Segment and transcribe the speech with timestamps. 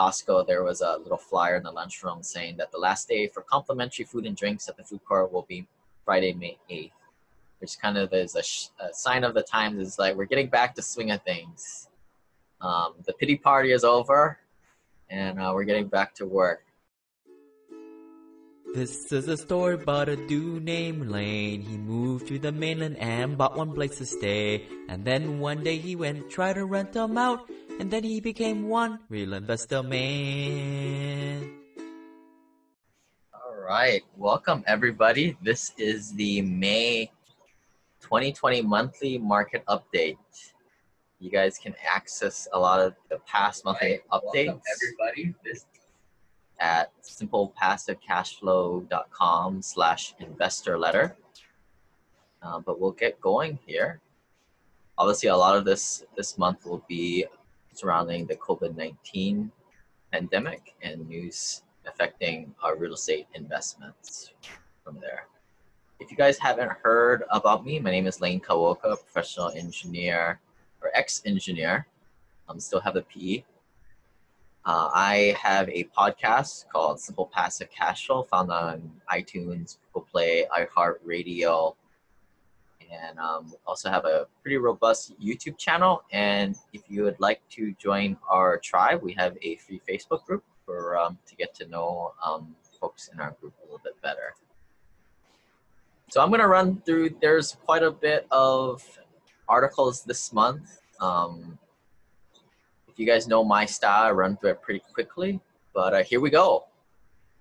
[0.00, 3.42] Costco, there was a little flyer in the lunchroom saying that the last day for
[3.42, 5.66] complimentary food and drinks at the food court will be
[6.06, 6.92] Friday, May 8th,
[7.58, 9.78] which kind of is a, sh- a sign of the times.
[9.78, 11.88] Is like we're getting back to swing of things.
[12.62, 14.38] Um, the pity party is over,
[15.10, 16.64] and uh, we're getting back to work.
[18.72, 21.60] This is a story about a dude named Lane.
[21.62, 24.62] He moved to the mainland and bought one place to stay.
[24.88, 27.50] And then one day he went try to rent them out.
[27.80, 31.50] And then he became one real investor man.
[33.34, 35.36] All right, welcome everybody.
[35.42, 37.10] This is the May
[38.02, 40.18] 2020 monthly market update.
[41.18, 44.46] You guys can access a lot of the past monthly Right, updates.
[44.46, 45.34] welcome everybody.
[45.44, 45.66] This
[46.60, 51.16] at simplepassivecashflow.com slash investor letter.
[52.42, 54.00] Uh, but we'll get going here.
[54.96, 57.26] Obviously, a lot of this this month will be
[57.72, 59.50] surrounding the COVID 19
[60.12, 64.32] pandemic and news affecting our real estate investments
[64.84, 65.26] from there.
[65.98, 70.40] If you guys haven't heard about me, my name is Lane Kawaoka, professional engineer
[70.82, 71.86] or ex engineer.
[72.48, 73.44] I um, still have a PE.
[74.66, 80.46] Uh, I have a podcast called Simple Passive Cash Flow, found on iTunes, Google Play,
[80.54, 81.74] iHeartRadio,
[82.90, 86.02] and um, also have a pretty robust YouTube channel.
[86.12, 90.44] And if you would like to join our tribe, we have a free Facebook group
[90.66, 94.34] for um, to get to know um, folks in our group a little bit better.
[96.10, 97.16] So I'm going to run through.
[97.22, 98.86] There's quite a bit of
[99.48, 100.80] articles this month.
[101.00, 101.58] Um,
[103.00, 105.40] you guys know my style, I run through it pretty quickly.
[105.72, 106.66] But uh, here we go.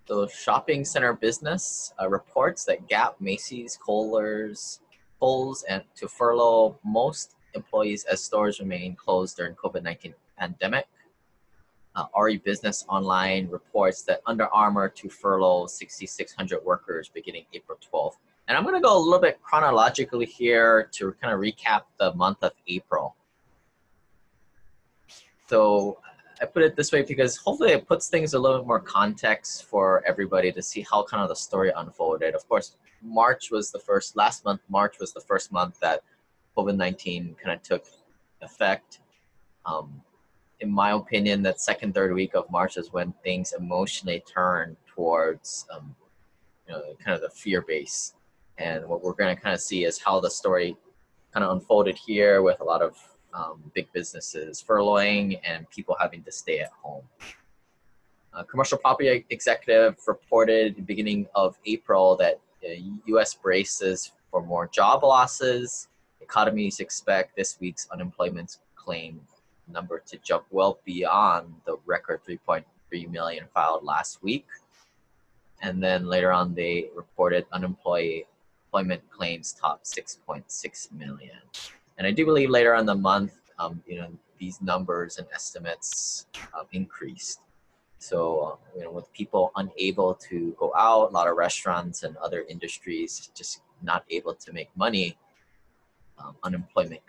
[0.08, 4.80] The shopping center business uh, reports that Gap, Macy's, Kohl's,
[5.20, 10.88] Kohl's, and to furlough most employees as stores remain closed during COVID-19 pandemic.
[11.94, 18.16] Uh, RE Business Online reports that Under Armour to furlough 6,600 workers beginning April 12th.
[18.48, 22.14] And I'm going to go a little bit chronologically here to kind of recap the
[22.14, 23.16] month of April.
[25.50, 25.98] So
[26.40, 29.66] I put it this way because hopefully it puts things a little bit more context
[29.66, 32.36] for everybody to see how kind of the story unfolded.
[32.36, 36.02] Of course, March was the first, last month, March was the first month that
[36.56, 37.86] COVID 19 kind of took
[38.44, 39.00] effect.
[39.66, 40.02] Um,
[40.60, 45.66] in my opinion, that second, third week of March is when things emotionally turn towards,
[45.74, 45.96] um,
[46.68, 48.14] you know, kind of the fear base.
[48.60, 50.78] And what we're going to kind of see is how the story
[51.34, 52.96] kind of unfolded here with a lot of
[53.34, 57.04] um, big businesses furloughing and people having to stay at home.
[58.34, 62.74] A commercial property executive reported beginning of April that uh,
[63.06, 63.34] U.S.
[63.34, 65.88] braces for more job losses.
[66.22, 69.22] Economies expect this week's unemployment claim
[69.68, 74.48] number to jump well beyond the record 3.3 million filed last week.
[75.62, 78.26] And then later on, they reported unemployment
[79.10, 81.40] claims top 6.6 million.
[82.00, 86.28] And I do believe later on the month, um, you know, these numbers and estimates
[86.54, 87.42] uh, increased.
[87.98, 92.16] So, uh, you know, with people unable to go out, a lot of restaurants and
[92.18, 95.18] other industries just not able to make money,
[96.18, 97.02] um, unemployment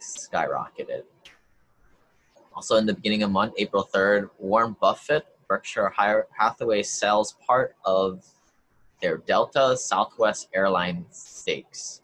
[0.00, 1.04] skyrocketed.
[2.56, 5.94] Also, in the beginning of month, April 3rd, Warren Buffett, Berkshire
[6.36, 8.26] Hathaway sells part of
[9.00, 12.00] their Delta Southwest Airlines stakes.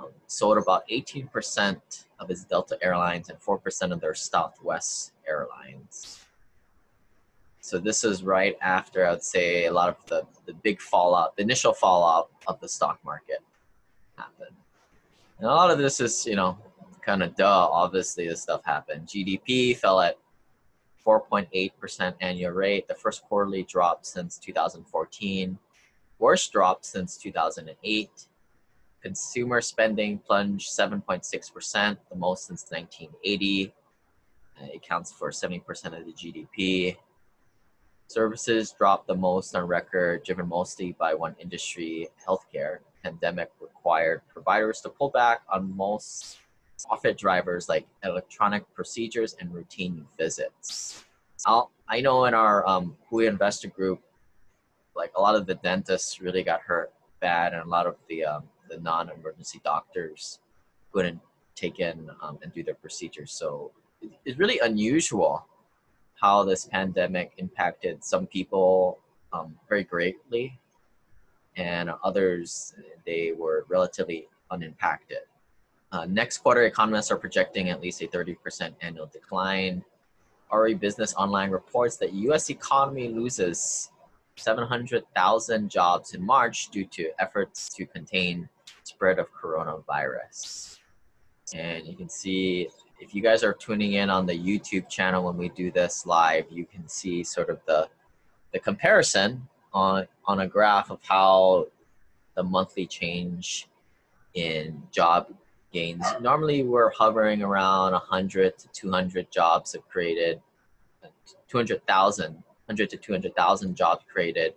[0.00, 6.20] Um, sold about 18% of his Delta Airlines and 4% of their Southwest Airlines.
[7.60, 11.36] So this is right after I would say a lot of the, the big fallout,
[11.36, 13.40] the initial fallout of the stock market
[14.16, 14.56] happened.
[15.38, 16.58] And a lot of this is, you know,
[17.02, 19.06] kind of duh, obviously this stuff happened.
[19.06, 20.16] GDP fell at
[21.04, 25.58] 4.8% annual rate, the first quarterly drop since 2014,
[26.18, 28.26] worst drop since 2008.
[29.02, 33.72] Consumer spending plunged 7.6%, the most since 1980.
[34.62, 36.96] It accounts for 70% of the GDP.
[38.08, 42.78] Services dropped the most on record, driven mostly by one industry, healthcare.
[43.02, 46.38] Pandemic required providers to pull back on most
[46.86, 51.04] profit drivers like electronic procedures and routine visits.
[51.46, 54.00] I'll, I know in our um, Hui Investor Group,
[54.94, 58.24] like a lot of the dentists really got hurt bad, and a lot of the
[58.24, 60.38] um, the non-emergency doctors
[60.92, 61.20] couldn't
[61.54, 63.32] take in um, and do their procedures.
[63.32, 63.72] So
[64.24, 65.46] it's really unusual
[66.14, 68.98] how this pandemic impacted some people
[69.32, 70.58] um, very greatly,
[71.56, 72.74] and others
[73.06, 75.24] they were relatively unimpacted.
[75.92, 79.84] Uh, next quarter, economists are projecting at least a 30% annual decline.
[80.52, 82.50] RE Business Online reports that U.S.
[82.50, 83.90] economy loses
[84.36, 88.48] 700,000 jobs in March due to efforts to contain
[88.90, 90.78] spread of coronavirus.
[91.54, 92.68] And you can see
[93.00, 96.44] if you guys are tuning in on the YouTube channel when we do this live,
[96.50, 97.88] you can see sort of the
[98.52, 101.66] the comparison on on a graph of how
[102.36, 103.68] the monthly change
[104.34, 105.32] in job
[105.72, 106.04] gains.
[106.20, 110.40] Normally, we're hovering around 100 to 200 jobs have created,
[111.48, 114.54] 200,000, 100 to 200,000 jobs created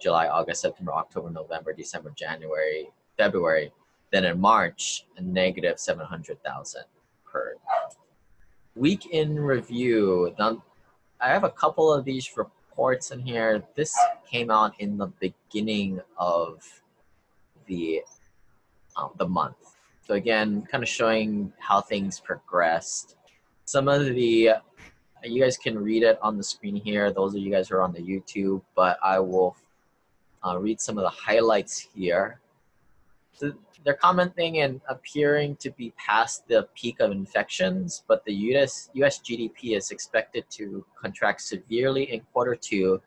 [0.00, 3.72] July, August, September, October, November, December, January, February.
[4.10, 6.82] Then in March, a negative 700,000
[7.30, 7.56] per.
[8.74, 10.34] Week in review.
[10.38, 10.62] Now,
[11.20, 13.62] I have a couple of these reports in here.
[13.74, 13.94] This
[14.30, 16.64] came out in the beginning of
[17.66, 18.02] the
[18.96, 19.76] um, the month.
[20.06, 23.16] So again, kind of showing how things progressed.
[23.64, 24.50] Some of the
[25.24, 27.12] you guys can read it on the screen here.
[27.12, 29.56] Those of you guys who are on the YouTube, but I will
[30.46, 32.40] uh, read some of the highlights here.
[33.38, 33.52] So
[33.84, 39.20] they're commenting and appearing to be past the peak of infections, but the US, US
[39.20, 43.00] GDP is expected to contract severely in quarter two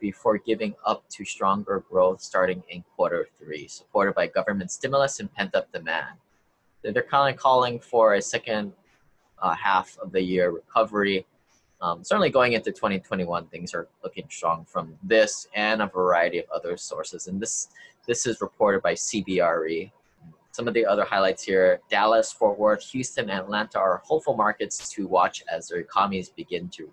[0.00, 5.30] before giving up to stronger growth starting in quarter three, supported by government stimulus and
[5.34, 6.16] pent up demand.
[6.80, 8.72] They're kind of calling for a second
[9.42, 11.26] uh, half of the year recovery.
[11.82, 16.46] Um, certainly going into 2021, things are looking strong from this and a variety of
[16.48, 17.26] other sources.
[17.26, 17.68] And this
[18.06, 19.90] this is reported by CBRE.
[20.52, 24.88] Some of the other highlights here Dallas, Fort Worth, Houston, and Atlanta are hopeful markets
[24.90, 26.90] to watch as their economies begin to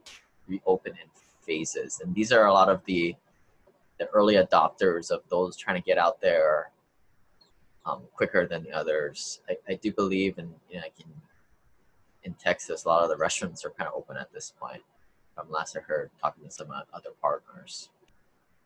[0.47, 1.07] reopen in
[1.41, 2.01] phases.
[2.03, 3.15] And these are a lot of the,
[3.99, 6.71] the early adopters of those trying to get out there
[7.85, 9.41] um, quicker than the others.
[9.49, 11.11] I, I do believe, in you know, like in,
[12.23, 14.81] in Texas, a lot of the restaurants are kind of open at this point.
[15.35, 17.89] From last I heard, talking to some other partners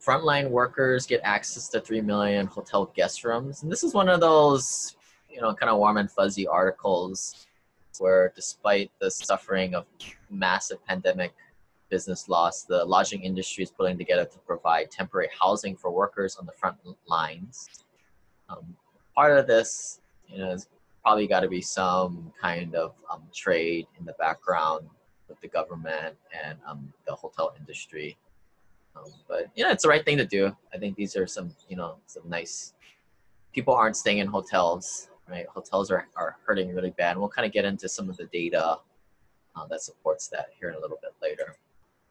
[0.06, 3.64] frontline workers get access to 3 million hotel guest rooms.
[3.64, 4.96] And this is one of those,
[5.30, 7.48] you know, kind of warm and fuzzy articles
[8.00, 9.86] where despite the suffering of
[10.30, 11.34] massive pandemic
[11.90, 16.46] business loss, the lodging industry is pulling together to provide temporary housing for workers on
[16.46, 16.78] the front
[17.08, 17.68] lines.
[18.50, 18.76] Um,
[19.16, 20.68] part of this, you know, has
[21.02, 24.88] probably got to be some kind of um, trade in the background
[25.28, 26.16] with the government
[26.46, 28.18] and um, the hotel industry.
[28.98, 30.56] Um, but know, it's the right thing to do.
[30.74, 32.74] I think these are some, you know, some nice.
[33.54, 35.48] People aren't staying in hotels, right?
[35.48, 37.12] Hotels are, are hurting really bad.
[37.12, 38.78] And we'll kind of get into some of the data
[39.56, 41.56] uh, that supports that here in a little bit later.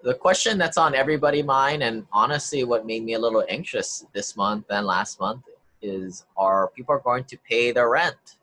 [0.02, 4.36] The question that's on everybody mind, and honestly, what made me a little anxious this
[4.36, 5.44] month and last month,
[5.80, 8.36] is: Are people going to pay their rent?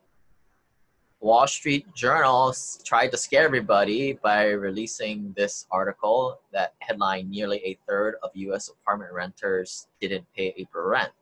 [1.24, 2.54] Wall Street Journal
[2.84, 8.68] tried to scare everybody by releasing this article that headline nearly a third of US
[8.68, 11.14] apartment renters didn't pay April rent.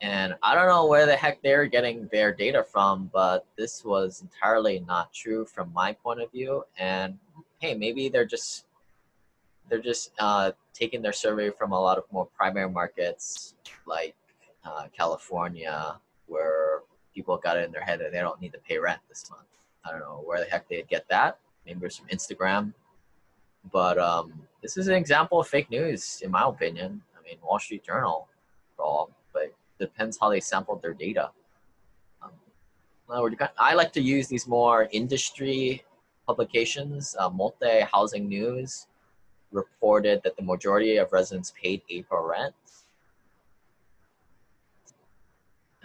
[0.00, 4.20] And I don't know where the heck they're getting their data from, but this was
[4.20, 6.64] entirely not true from my point of view.
[6.76, 7.20] And
[7.60, 8.64] hey, maybe they're just
[9.68, 13.54] they're just uh, taking their survey from a lot of more primary markets
[13.86, 14.16] like
[14.64, 16.80] uh, California, where
[17.18, 19.50] people got it in their head that they don't need to pay rent this month.
[19.84, 21.38] I don't know where the heck they'd get that.
[21.66, 22.72] Maybe it's from Instagram.
[23.72, 24.26] But um,
[24.62, 27.02] this is an example of fake news, in my opinion.
[27.18, 28.28] I mean, Wall Street Journal,
[28.78, 31.30] all, but depends how they sampled their data.
[32.22, 32.30] Um,
[33.58, 35.84] I like to use these more industry
[36.24, 37.16] publications.
[37.18, 38.86] Uh, Multi Housing News
[39.50, 42.54] reported that the majority of residents paid April rent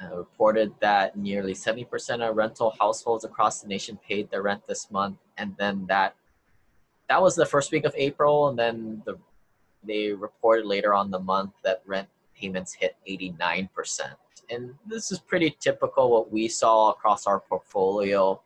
[0.04, 4.92] uh, reported that nearly 70% of rental households across the nation paid their rent this
[4.92, 6.16] month and then that
[7.10, 9.18] that was the first week of april and then the,
[9.84, 13.70] they reported later on the month that rent payments hit 89%
[14.50, 18.40] and this is pretty typical what we saw across our portfolio.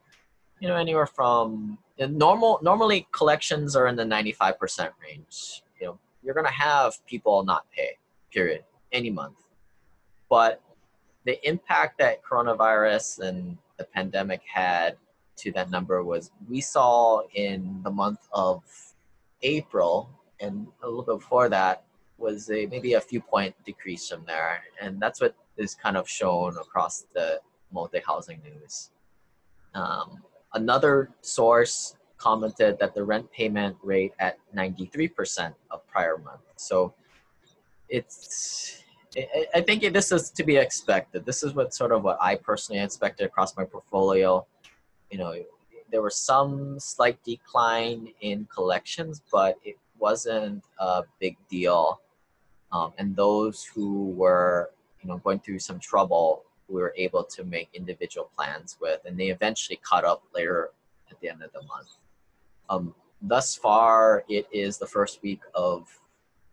[0.60, 5.64] You know anywhere from normal normally collections are in the 95% range.
[5.80, 7.98] You know you're to have people not pay
[8.32, 9.38] period any month.
[10.30, 10.62] But
[11.28, 14.96] the impact that coronavirus and the pandemic had
[15.36, 18.64] to that number was we saw in the month of
[19.42, 21.84] April and a little bit before that
[22.18, 24.64] was a maybe a few point decrease from there.
[24.82, 27.42] And that's what is kind of shown across the
[27.74, 28.92] multi-housing news.
[29.74, 36.40] Um, another source commented that the rent payment rate at 93% of prior month.
[36.56, 36.94] So
[37.90, 38.82] it's
[39.56, 41.26] I think this is to be expected.
[41.26, 44.46] This is what sort of what I personally expected across my portfolio.
[45.10, 45.34] You know,
[45.92, 52.02] there was some slight decline in collections, but it wasn't a big deal.
[52.72, 54.72] Um, and those who were,
[55.02, 59.18] you know, going through some trouble, we were able to make individual plans with, and
[59.18, 60.72] they eventually caught up later
[61.10, 61.98] at the end of the month.
[62.70, 65.88] Um, thus far, it is the first week of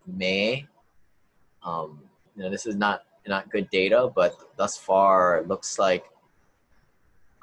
[0.07, 0.69] May.
[1.65, 2.01] Um,
[2.37, 6.05] you know, this is not not good data, but thus far, it looks like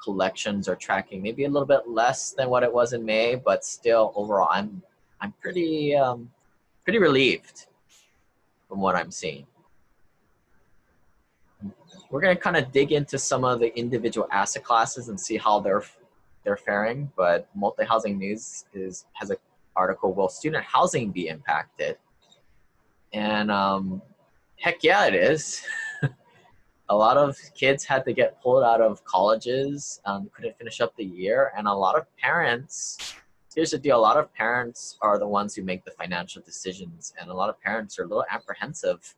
[0.02, 3.64] collections are tracking maybe a little bit less than what it was in May, but
[3.64, 4.82] still overall, I'm
[5.20, 6.30] I'm pretty um,
[6.84, 7.66] pretty relieved
[8.68, 9.46] from what I'm seeing.
[12.10, 15.60] We're gonna kind of dig into some of the individual asset classes and see how
[15.60, 15.84] they're
[16.44, 17.10] they're faring.
[17.16, 19.36] But multi housing news is has an
[19.76, 21.96] article: Will student housing be impacted?
[23.12, 24.02] And um,
[24.62, 25.62] heck yeah, it is.
[26.88, 30.94] a lot of kids had to get pulled out of colleges, um, couldn't finish up
[30.96, 33.14] the year, and a lot of parents.
[33.54, 37.12] Here's the deal: a lot of parents are the ones who make the financial decisions,
[37.20, 39.14] and a lot of parents are a little apprehensive.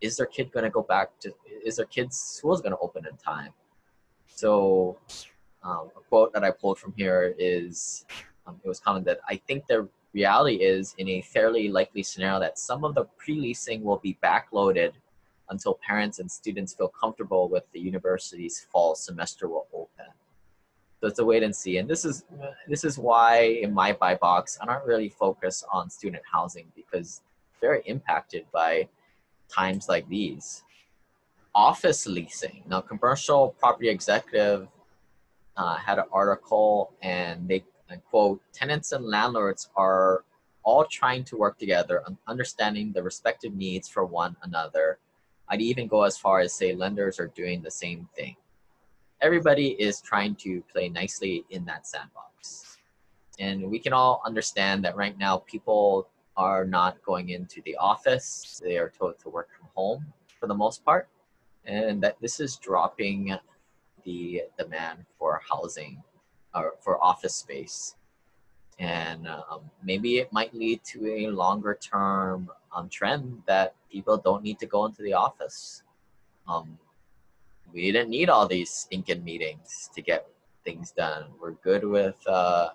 [0.00, 1.32] Is their kid going to go back to?
[1.64, 3.52] Is their kid's school going to open in time?
[4.26, 4.96] So,
[5.62, 8.06] um, a quote that I pulled from here is,
[8.46, 12.58] um, it was commented, "I think the reality is, in a fairly likely scenario, that
[12.58, 14.92] some of the pre-leasing will be backloaded."
[15.50, 20.06] until parents and students feel comfortable with the university's fall semester will open.
[21.00, 21.78] So it's a wait and see.
[21.78, 22.24] And this is
[22.68, 27.22] this is why in my buy box I don't really focus on student housing because
[27.60, 28.88] very impacted by
[29.48, 30.62] times like these.
[31.54, 32.62] Office leasing.
[32.68, 34.68] Now, commercial property executive
[35.56, 37.64] uh, had an article, and they
[37.98, 40.24] quote: "Tenants and landlords are
[40.62, 44.98] all trying to work together on understanding the respective needs for one another
[45.50, 48.36] I'd even go as far as say lenders are doing the same thing.
[49.20, 52.78] Everybody is trying to play nicely in that sandbox.
[53.40, 58.62] And we can all understand that right now people are not going into the office.
[58.64, 60.06] They are told to work from home
[60.38, 61.08] for the most part.
[61.64, 63.36] And that this is dropping
[64.04, 66.00] the demand for housing
[66.54, 67.94] or for office space.
[68.78, 74.42] And um, maybe it might lead to a longer term um, trend that people don't
[74.42, 75.82] need to go into the office.
[76.48, 76.78] Um,
[77.72, 80.26] we didn't need all these stinking meetings to get
[80.64, 81.26] things done.
[81.40, 82.70] We're good with uh,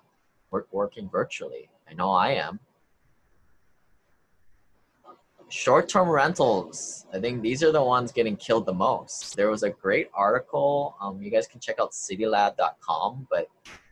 [0.50, 1.68] work, working virtually.
[1.90, 2.60] I know I am.
[5.48, 7.06] Short-term rentals.
[7.12, 9.36] I think these are the ones getting killed the most.
[9.36, 10.96] There was a great article.
[11.00, 13.46] Um, you guys can check out citylab.com, but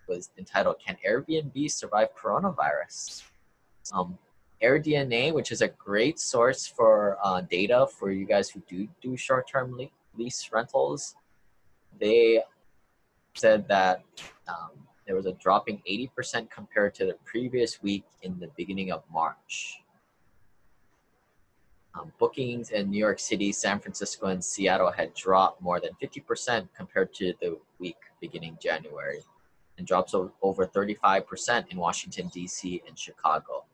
[0.08, 3.22] was entitled "Can Airbnb Survive Coronavirus?"
[3.92, 4.18] Um,
[4.62, 9.16] AirDNA, which is a great source for uh, data for you guys who do do
[9.16, 11.14] short-term le- lease rentals.
[12.00, 12.42] They
[13.34, 14.02] said that
[14.48, 14.70] um,
[15.06, 19.83] there was a dropping 80% compared to the previous week in the beginning of March.
[21.94, 26.68] Um, bookings in New York City, San Francisco, and Seattle had dropped more than 50%
[26.76, 29.20] compared to the week beginning January,
[29.78, 32.82] and drops over 35% in Washington, D.C.
[32.88, 33.64] and Chicago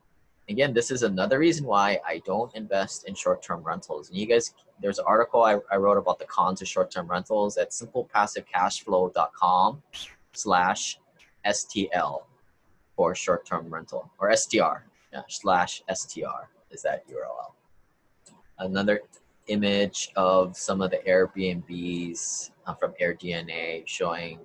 [0.50, 4.10] again, this is another reason why I don't invest in short-term rentals.
[4.10, 7.56] And you guys, there's an article I, I wrote about the cons of short-term rentals
[7.56, 9.82] at simplepassivecashflow.com
[10.32, 11.00] slash
[11.46, 12.24] STL
[12.96, 17.52] for short-term rental or STR yeah, slash STR is that URL.
[18.60, 19.00] Another
[19.46, 24.38] image of some of the Airbnbs uh, from AirDNA showing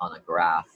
[0.00, 0.68] on a graph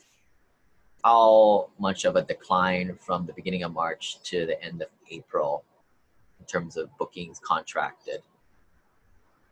[1.04, 5.64] how much of a decline from the beginning of March to the end of April
[6.38, 8.20] in terms of bookings contracted.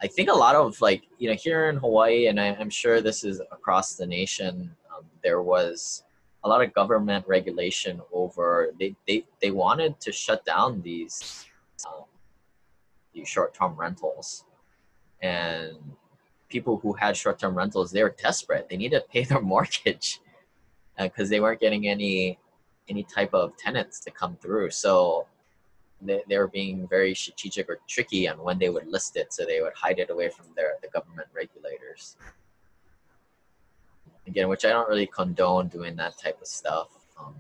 [0.02, 3.00] I think a lot of like, you know, here in Hawaii, and I, am sure
[3.00, 6.04] this is across the nation, um, there was
[6.42, 11.44] a lot of government regulation over, they, they, they wanted to shut down these,
[11.86, 12.04] um,
[13.24, 14.44] short-term rentals.
[15.22, 15.76] And
[16.48, 18.68] people who had short-term rentals, they were desperate.
[18.68, 20.20] They needed to pay their mortgage
[20.98, 22.38] because uh, they weren't getting any
[22.88, 24.68] any type of tenants to come through.
[24.70, 25.26] So
[26.02, 29.44] they, they were being very strategic or tricky on when they would list it, so
[29.44, 32.16] they would hide it away from their the government regulators.
[34.26, 36.88] Again, which I don't really condone doing that type of stuff.
[37.18, 37.34] Um,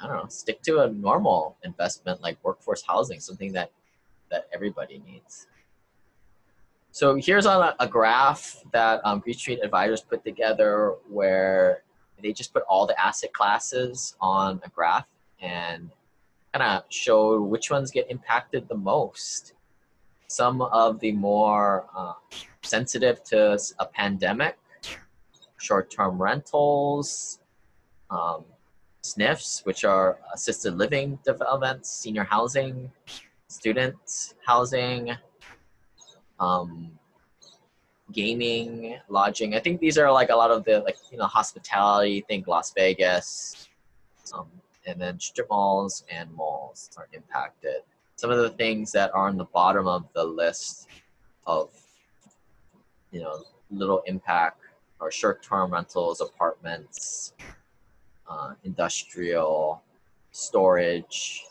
[0.00, 0.28] I don't know.
[0.28, 3.70] Stick to a normal investment like workforce housing, something that
[4.30, 5.46] that everybody needs.
[6.90, 11.82] So here's a, a graph that um, Street Advisors put together where
[12.22, 15.08] they just put all the asset classes on a graph
[15.40, 15.90] and
[16.52, 19.54] kind of show which ones get impacted the most.
[20.28, 22.14] Some of the more uh,
[22.62, 24.56] sensitive to a pandemic,
[25.58, 27.40] short-term rentals,
[28.10, 28.44] um,
[29.02, 32.90] SNFs, which are assisted living developments, senior housing,
[33.54, 35.12] student housing,
[36.40, 36.90] um,
[38.12, 39.54] gaming, lodging.
[39.54, 42.24] I think these are like a lot of the like you know hospitality.
[42.28, 43.68] Think Las Vegas,
[44.34, 44.48] um,
[44.86, 47.82] and then strip malls and malls are impacted.
[48.16, 50.88] Some of the things that are on the bottom of the list
[51.46, 51.70] of
[53.12, 54.60] you know little impact
[55.00, 57.34] are short-term rentals, apartments,
[58.28, 59.82] uh, industrial,
[60.32, 61.44] storage.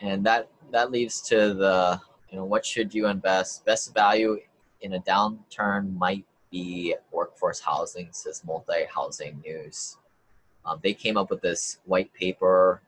[0.00, 3.64] And that that leads to the you know what should you invest?
[3.64, 4.38] Best value
[4.80, 9.96] in a downturn might be workforce housing, says multi housing news.
[10.64, 12.82] Um, they came up with this white paper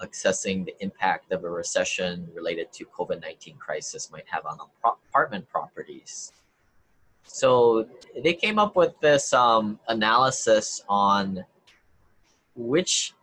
[0.00, 6.32] assessing the impact of a recession related to COVID-19 crisis might have on apartment properties.
[7.24, 7.86] So
[8.22, 11.44] they came up with this um, analysis on
[12.54, 13.14] which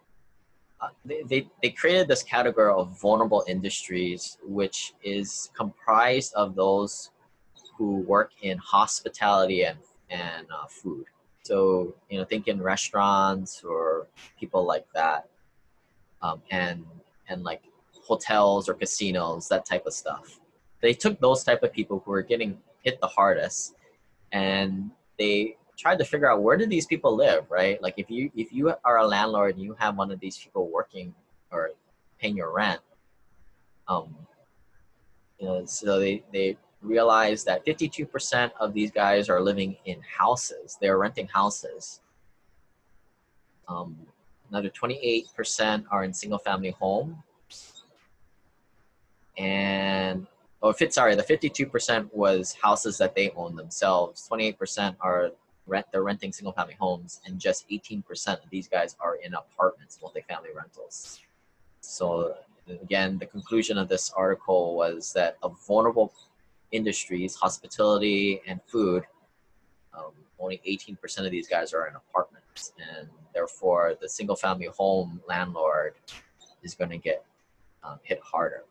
[1.05, 7.11] they, they, created this category of vulnerable industries, which is comprised of those
[7.77, 9.77] who work in hospitality and,
[10.09, 11.05] and uh, food.
[11.43, 14.07] So, you know, think in restaurants or
[14.39, 15.27] people like that
[16.21, 16.85] um, and
[17.29, 17.61] and like
[18.01, 20.39] hotels or casinos, that type of stuff.
[20.81, 23.75] They took those type of people who were getting hit the hardest,
[24.31, 27.81] and they tried to figure out where do these people live, right?
[27.81, 30.69] Like if you if you are a landlord and you have one of these people
[30.69, 31.13] working
[31.51, 31.71] or
[32.19, 32.81] paying your rent,
[33.87, 34.15] um,
[35.39, 40.77] you know, so they they realize that 52% of these guys are living in houses.
[40.79, 42.01] They're renting houses.
[43.67, 43.97] Um,
[44.49, 47.23] Another 28% are in single family home.
[49.37, 50.27] And,
[50.61, 54.27] oh, fit, sorry, the 52% was houses that they own themselves.
[54.31, 55.31] 28% are
[55.67, 57.21] rent, they're renting single family homes.
[57.25, 61.21] And just 18% of these guys are in apartments, multifamily rentals.
[61.81, 62.35] So,
[62.69, 66.13] again, the conclusion of this article was that of vulnerable
[66.71, 69.03] industries, hospitality and food,
[69.97, 72.73] um, only 18% of these guys are in apartments.
[72.79, 75.93] And therefore the single family home landlord
[76.63, 77.23] is going to get
[77.83, 78.63] um, hit harder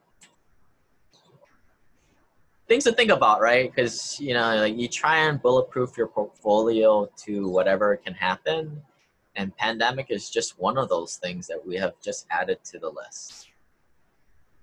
[2.68, 3.70] things to think about right?
[3.70, 8.82] Because you know like you try and bulletproof your portfolio to whatever can happen
[9.36, 12.88] and pandemic is just one of those things that we have just added to the
[12.88, 13.48] list.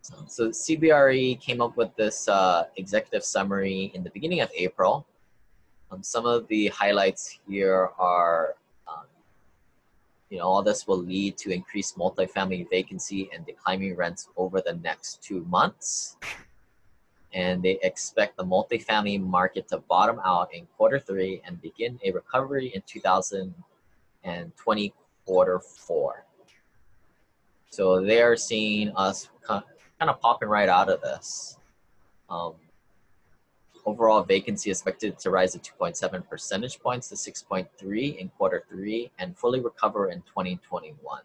[0.01, 5.05] So, so cbre came up with this uh, executive summary in the beginning of april.
[5.91, 8.55] Um, some of the highlights here are
[10.31, 14.73] you know, all this will lead to increased multifamily vacancy and declining rents over the
[14.75, 16.15] next two months.
[17.33, 22.11] And they expect the multifamily market to bottom out in quarter three and begin a
[22.11, 24.93] recovery in 2020
[25.25, 26.25] quarter four.
[27.69, 29.63] So they are seeing us kind
[30.01, 31.57] of popping right out of this.
[32.29, 32.55] Um,
[33.85, 39.35] Overall vacancy expected to rise at 2.7 percentage points to 6.3 in quarter three and
[39.35, 41.21] fully recover in 2021.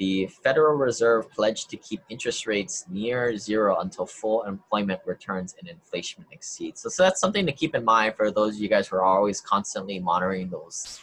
[0.00, 5.68] The Federal Reserve pledged to keep interest rates near zero until full employment returns and
[5.68, 6.80] inflation exceeds.
[6.80, 9.04] So, so that's something to keep in mind for those of you guys who are
[9.04, 11.00] always constantly monitoring those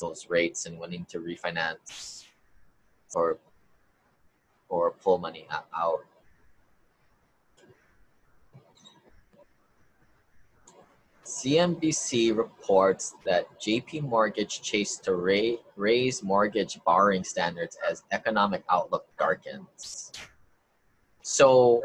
[0.00, 2.26] those rates and wanting to refinance
[3.16, 3.38] or
[4.68, 6.04] or pull money out.
[11.26, 20.12] CNBC reports that JPMorgan Chase to ra- raise mortgage borrowing standards as economic outlook darkens.
[21.22, 21.82] So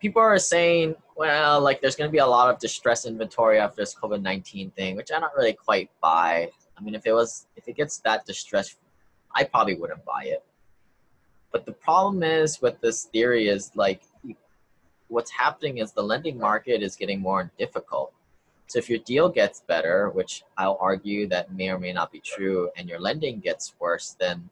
[0.00, 3.82] people are saying, well, like there's going to be a lot of distress inventory after
[3.82, 6.48] this COVID 19 thing, which I don't really quite buy.
[6.78, 8.78] I mean, if it was, if it gets that distressed,
[9.34, 10.42] I probably wouldn't buy it.
[11.52, 14.00] But the problem is with this theory is like
[15.08, 18.14] what's happening is the lending market is getting more difficult
[18.66, 22.20] so if your deal gets better, which I'll argue that may or may not be
[22.20, 24.48] true, and your lending gets worse, then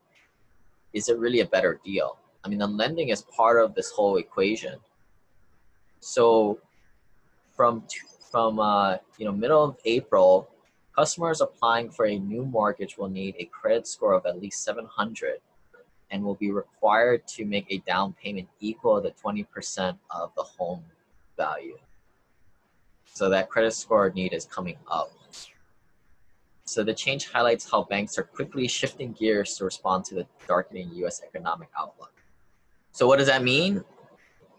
[0.93, 2.19] is it really a better deal?
[2.45, 4.79] I mean, the lending is part of this whole equation.
[6.01, 6.59] So
[7.53, 7.85] from
[8.31, 10.49] from uh, you know middle of April,
[10.97, 15.41] customers applying for a new mortgage will need a credit score of at least 700
[16.11, 20.83] and will be required to make a down payment equal to 20% of the home
[21.37, 21.79] value.
[23.13, 25.13] So that credit score need is coming up.
[26.65, 30.91] So the change highlights how banks are quickly shifting gears to respond to the darkening
[31.05, 32.13] US economic outlook.
[32.93, 33.85] So what does that mean?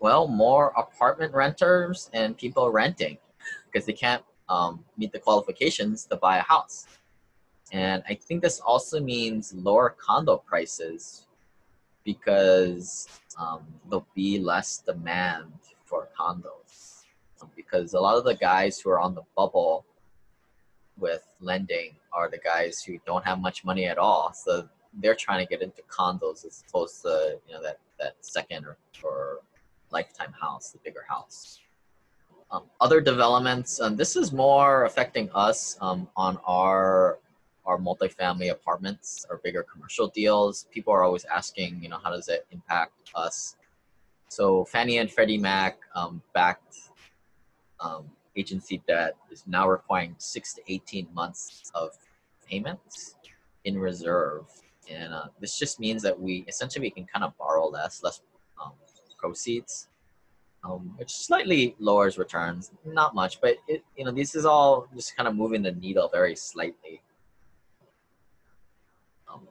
[0.01, 3.17] Well, more apartment renters and people renting
[3.65, 6.85] because they can't um, meet the qualifications to buy a house.
[7.71, 11.27] And I think this also means lower condo prices
[12.03, 13.07] because
[13.39, 15.53] um, there'll be less demand
[15.85, 16.90] for condos.
[17.55, 19.85] Because a lot of the guys who are on the bubble
[20.97, 24.33] with lending are the guys who don't have much money at all.
[24.33, 24.67] So
[25.01, 28.77] they're trying to get into condos as opposed to you know that that second or,
[29.03, 29.39] or
[29.91, 31.59] lifetime house, the bigger house.
[32.51, 37.19] Um, other developments, um, this is more affecting us um, on our
[37.65, 40.65] our multifamily apartments or bigger commercial deals.
[40.71, 43.55] People are always asking, you know, how does it impact us?
[44.29, 46.90] So Fannie and Freddie Mac um, backed
[47.81, 51.91] um, agency debt is now requiring six to 18 months of
[52.47, 53.15] payments
[53.65, 54.45] in reserve.
[54.89, 58.21] And uh, this just means that we essentially we can kind of borrow less, less
[58.63, 58.73] um,
[59.17, 59.87] proceeds,
[60.63, 62.71] um, which slightly lowers returns.
[62.85, 66.09] Not much, but it, you know, this is all just kind of moving the needle
[66.11, 67.01] very slightly.
[69.31, 69.47] Um,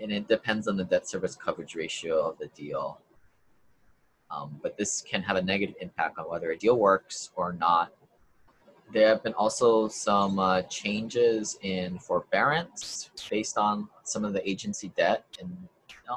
[0.00, 3.00] and it depends on the debt service coverage ratio of the deal.
[4.30, 7.92] Um, but this can have a negative impact on whether a deal works or not
[8.92, 14.88] there have been also some uh, changes in forbearance based on some of the agency
[14.96, 15.24] debt.
[15.40, 15.56] And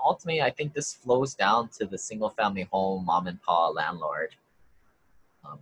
[0.04, 4.36] ultimately, I think this flows down to the single family home mom and pop landlord.
[5.45, 5.60] Um,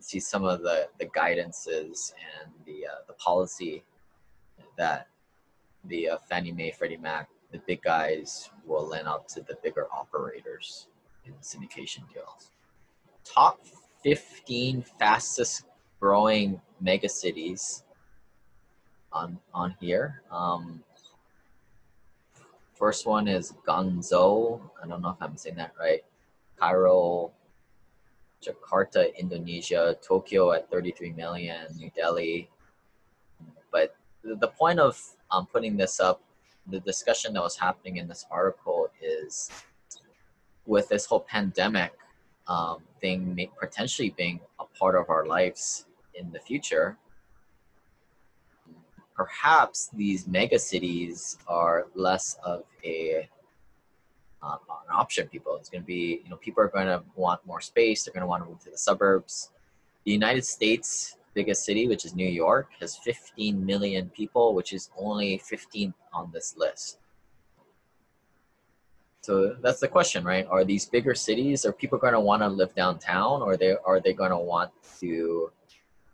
[0.00, 3.84] see some of the, the guidances and the, uh, the policy
[4.76, 5.08] that
[5.84, 9.86] the uh, Fannie Mae, Freddie Mac, the big guys will lend out to the bigger
[9.92, 10.88] operators
[11.26, 12.50] in syndication deals.
[13.24, 13.60] Top
[14.02, 15.64] 15 fastest
[16.00, 17.84] growing mega cities
[19.12, 20.22] on on here.
[20.30, 20.82] Um,
[22.74, 24.60] first one is Guangzhou.
[24.82, 26.04] I don't know if I'm saying that right.
[26.56, 27.32] Cairo,
[28.42, 32.50] Jakarta, Indonesia, Tokyo at 33 million, New Delhi.
[33.72, 36.22] But the point of um, putting this up,
[36.66, 39.50] the discussion that was happening in this article is
[40.66, 41.92] with this whole pandemic
[42.46, 46.96] um, thing potentially being a part of our lives in the future,
[49.14, 53.28] perhaps these mega cities are less of a
[54.42, 55.26] um, an option.
[55.28, 58.04] People, it's going to be you know people are going to want more space.
[58.04, 59.50] They're going to want to move to the suburbs.
[60.04, 64.90] The United States biggest city, which is New York, has 15 million people, which is
[64.96, 66.98] only 15th on this list.
[69.24, 70.46] So that's the question, right?
[70.50, 71.64] Are these bigger cities?
[71.64, 74.70] Are people going to want to live downtown, or they are they going to want
[75.00, 75.50] to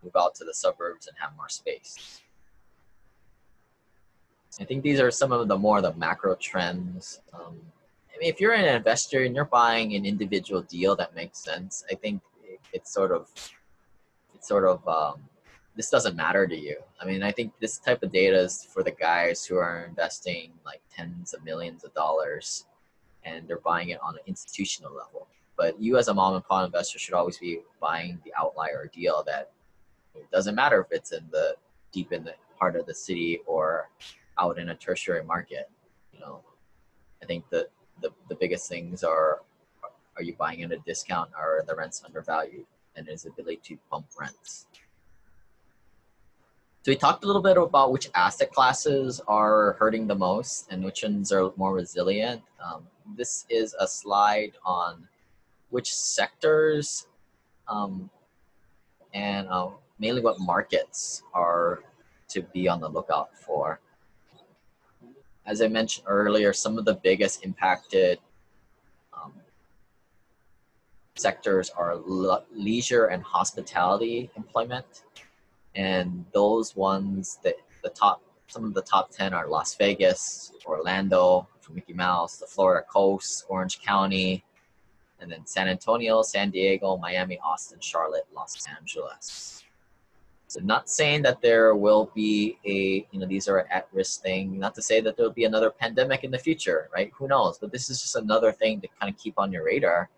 [0.01, 2.21] move out to the suburbs and have more space.
[4.59, 7.19] I think these are some of the more the macro trends.
[7.33, 7.57] Um,
[8.13, 11.83] I mean, if you're an investor and you're buying an individual deal that makes sense,
[11.91, 13.29] I think it, it's sort of,
[14.35, 15.21] it's sort of, um,
[15.75, 16.77] this doesn't matter to you.
[17.01, 20.51] I mean, I think this type of data is for the guys who are investing
[20.65, 22.65] like tens of millions of dollars
[23.23, 25.27] and they're buying it on an institutional level.
[25.57, 29.23] But you as a mom and pop investor should always be buying the outlier deal
[29.27, 29.51] that
[30.15, 31.55] it doesn't matter if it's in the
[31.91, 33.89] deep in the heart of the city or
[34.39, 35.69] out in a tertiary market.
[36.13, 36.41] You know,
[37.21, 37.67] I think that
[38.01, 39.41] the, the biggest things are
[40.17, 44.05] are you buying at a discount or the rents undervalued and his ability to bump
[44.19, 44.67] rents.
[46.83, 50.83] So we talked a little bit about which asset classes are hurting the most and
[50.83, 52.41] which ones are more resilient.
[52.63, 55.07] Um, this is a slide on
[55.69, 57.07] which sectors
[57.67, 58.09] um,
[59.13, 59.69] and uh,
[59.99, 61.83] mainly what markets are
[62.27, 63.79] to be on the lookout for.
[65.45, 68.19] As I mentioned earlier, some of the biggest impacted
[69.13, 69.33] um,
[71.15, 75.03] sectors are le- leisure and hospitality employment.
[75.75, 81.47] And those ones that the top, some of the top 10 are Las Vegas, Orlando
[81.73, 84.43] Mickey Mouse, the Florida coast, Orange County,
[85.19, 89.63] and then San Antonio, San Diego, Miami, Austin, Charlotte, Los Angeles.
[90.47, 94.59] So not saying that there will be a, you know, these are at-risk thing.
[94.59, 97.09] Not to say that there will be another pandemic in the future, right?
[97.15, 97.57] Who knows?
[97.57, 100.09] But this is just another thing to kind of keep on your radar.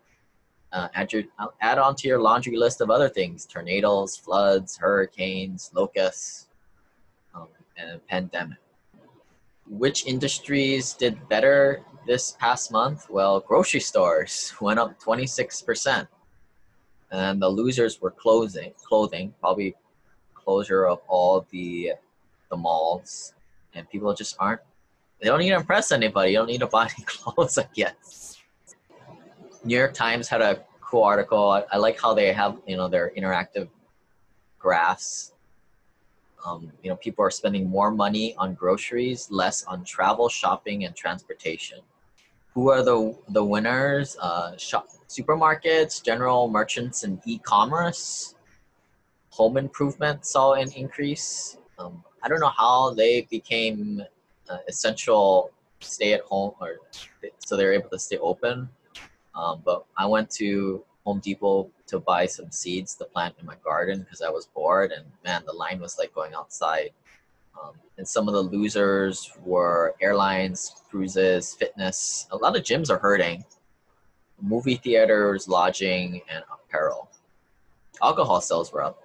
[0.72, 1.22] Uh, add your
[1.60, 6.48] add on to your laundry list of other things: tornadoes, floods, hurricanes, locusts,
[7.32, 8.58] um, and a pandemic.
[9.68, 13.08] Which industries did better this past month?
[13.08, 16.06] Well, grocery stores went up 26%.
[17.10, 19.74] And the losers were clothing, clothing, probably
[20.34, 21.92] closure of all the
[22.50, 23.34] the malls,
[23.74, 24.60] and people just aren't.
[25.20, 26.32] They don't need to impress anybody.
[26.32, 28.42] You don't need to buy any clothes, I guess.
[29.64, 31.50] New York Times had a cool article.
[31.50, 33.68] I, I like how they have you know their interactive
[34.58, 35.33] graphs
[36.44, 40.94] Um, you know, people are spending more money on groceries, less on travel, shopping, and
[40.94, 41.78] transportation.
[42.52, 44.16] Who are the the winners?
[44.20, 48.34] Uh, shop, supermarkets, general merchants, and e-commerce.
[49.30, 51.56] Home improvement saw an increase.
[51.78, 54.02] Um, I don't know how they became
[54.48, 56.78] uh, essential stay at home or
[57.38, 58.68] so they're able to stay open.
[59.34, 63.56] Um, but I went to Home Depot to buy some seeds to plant in my
[63.64, 66.90] garden because I was bored, and man, the line was like going outside.
[67.60, 72.26] Um, and some of the losers were airlines, cruises, fitness.
[72.30, 73.44] A lot of gyms are hurting.
[74.40, 77.08] Movie theaters, lodging, and apparel.
[78.02, 79.00] Alcohol sales were up.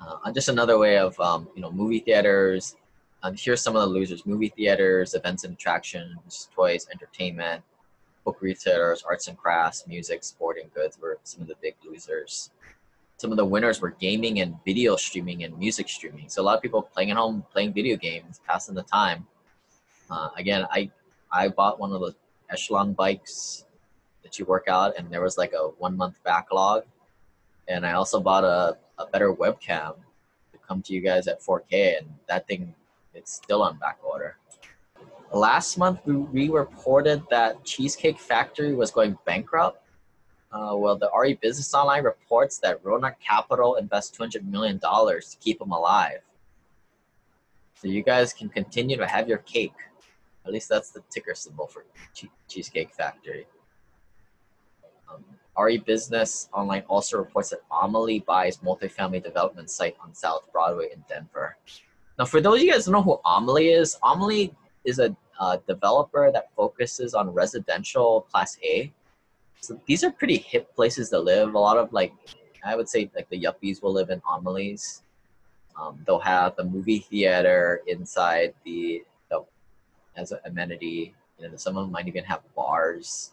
[0.00, 2.76] Uh, just another way of um, you know movie theaters.
[3.22, 7.62] Um, here's some of the losers: movie theaters, events and attractions, toys, entertainment,
[8.28, 12.50] book retailers, arts and crafts, music, sporting goods were some of the big losers.
[13.16, 16.28] Some of the winners were gaming and video streaming and music streaming.
[16.28, 19.26] So a lot of people playing at home, playing video games, passing the time.
[20.10, 20.90] Uh, again, I
[21.32, 22.14] I bought one of the
[22.50, 23.64] Echelon bikes
[24.22, 26.84] that you work out, and there was like a one month backlog.
[27.66, 29.94] And I also bought a, a better webcam
[30.52, 32.74] to come to you guys at 4K, and that thing
[33.14, 34.36] it's still on back order.
[35.32, 39.84] Last month, we, reported that Cheesecake Factory was going bankrupt.
[40.50, 45.58] Uh, well, the RE Business Online reports that Roark Capital invests $200 million to keep
[45.58, 46.20] them alive.
[47.74, 49.74] So you guys can continue to have your cake.
[50.46, 53.46] At least that's the ticker symbol for che- Cheesecake Factory.
[55.12, 55.22] Um,
[55.58, 61.04] RE Business Online also reports that AMLI buys multifamily development site on South Broadway in
[61.06, 61.58] Denver.
[62.18, 64.54] Now, for those of you guys who know who AMLI is, AMLI
[64.88, 68.92] is a uh, developer that focuses on residential class A.
[69.60, 71.54] So these are pretty hip places to live.
[71.54, 72.12] A lot of like,
[72.64, 75.02] I would say like the yuppies will live in AMLI's.
[75.78, 79.44] Um, they'll have the movie theater inside the, the
[80.16, 81.14] as an amenity.
[81.38, 83.32] You know, some of them might even have bars.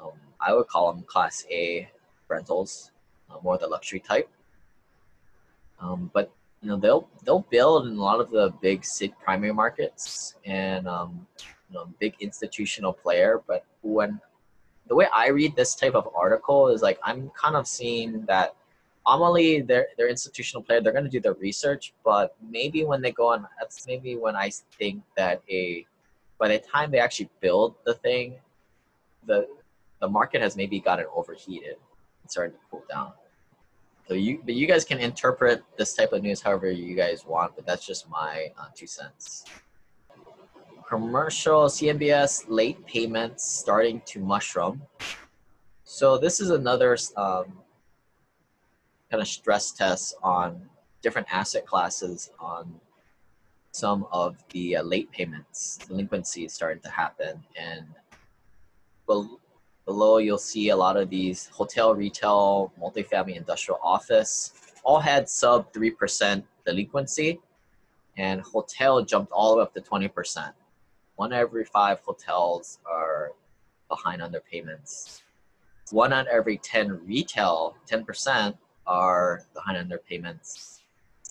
[0.00, 1.90] Um, I would call them class A
[2.28, 2.92] rentals,
[3.30, 4.30] uh, more the luxury type.
[5.80, 9.52] Um, but you know they'll they'll build in a lot of the big city primary
[9.52, 14.20] markets and um, you know big institutional player but when
[14.88, 18.54] the way i read this type of article is like i'm kind of seeing that
[19.08, 20.82] AMLI, they're, they're institutional player.
[20.82, 24.36] They're going to do their research, but maybe when they go on, that's maybe when
[24.36, 25.86] I think that a,
[26.38, 28.34] by the time they actually build the thing,
[29.26, 29.48] the
[30.00, 31.76] the market has maybe gotten overheated
[32.22, 33.12] and started to cool down.
[34.08, 37.54] So you, but you guys can interpret this type of news however you guys want,
[37.54, 39.44] but that's just my uh, two cents.
[40.88, 44.80] Commercial CMBS late payments starting to mushroom.
[45.84, 47.44] So this is another um,
[49.10, 50.62] kind of stress test on
[51.02, 52.80] different asset classes on
[53.72, 57.84] some of the uh, late payments, delinquencies starting to happen, and
[59.06, 59.38] well,
[59.88, 64.52] Below, you'll see a lot of these hotel, retail, multifamily, industrial office,
[64.84, 67.40] all had sub 3% delinquency,
[68.18, 70.52] and hotel jumped all the way up to 20%.
[71.16, 73.32] One every five hotels are
[73.88, 75.22] behind on their payments.
[75.90, 80.82] One of every 10 retail, 10%, are behind on their payments.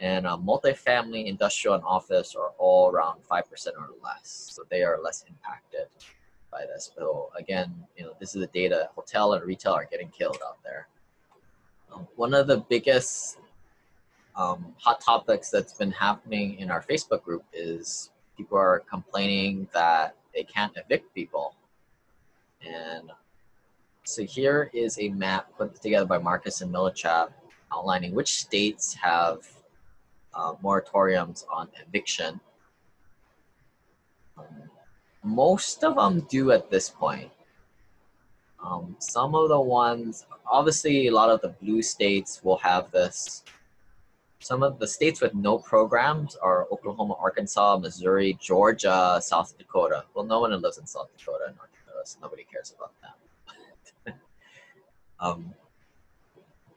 [0.02, 3.42] And uh, multifamily, industrial, and office are all around 5%
[3.78, 4.50] or less.
[4.56, 5.90] So they are less impacted
[6.58, 6.92] by this.
[6.98, 8.90] So again, you know, this is the data.
[8.96, 10.88] Hotel and retail are getting killed out there.
[11.94, 13.38] Um, one of the biggest
[14.36, 20.16] um, hot topics that's been happening in our Facebook group is people are complaining that
[20.34, 21.56] they can't evict people.
[22.66, 23.12] And
[24.04, 27.30] so here is a map put together by Marcus and Millichap
[27.74, 29.40] outlining which states have
[30.34, 32.40] uh, moratoriums on eviction.
[34.38, 34.46] Um,
[35.28, 37.32] most of them do at this point.
[38.64, 43.44] Um, some of the ones, obviously, a lot of the blue states will have this.
[44.40, 50.06] Some of the states with no programs are Oklahoma, Arkansas, Missouri, Georgia, South Dakota.
[50.14, 54.16] Well, no one lives in South Dakota and North Dakota, so nobody cares about that.
[55.20, 55.54] um,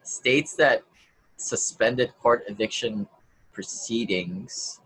[0.02, 0.82] states that
[1.36, 3.06] suspended court eviction
[3.52, 4.80] proceedings,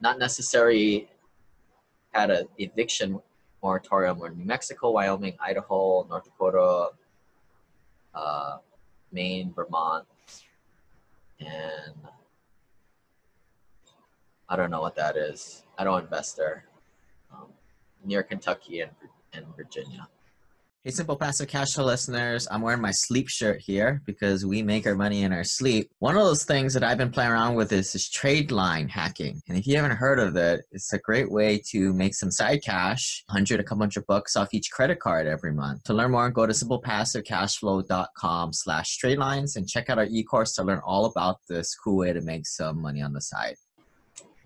[0.00, 1.08] not necessarily
[2.14, 3.20] had an eviction
[3.62, 6.90] moratorium were New Mexico, Wyoming, Idaho, North Dakota,
[8.14, 8.58] uh,
[9.10, 10.06] Maine, Vermont,
[11.40, 11.94] and
[14.48, 15.64] I don't know what that is.
[15.78, 16.64] I don't invest there.
[17.32, 17.46] Um,
[18.04, 18.92] near Kentucky and,
[19.32, 20.08] and Virginia.
[20.86, 24.86] Hey, Simple Passive Cash Flow listeners, I'm wearing my sleep shirt here because we make
[24.86, 25.90] our money in our sleep.
[26.00, 29.40] One of those things that I've been playing around with is this trade line hacking.
[29.48, 32.62] And if you haven't heard of it, it's a great way to make some side
[32.62, 35.84] cash, 100, a couple hundred bucks off each credit card every month.
[35.84, 40.64] To learn more, go to simplepassivecashflow.com slash trade lines and check out our e-course to
[40.64, 43.56] learn all about this cool way to make some money on the side.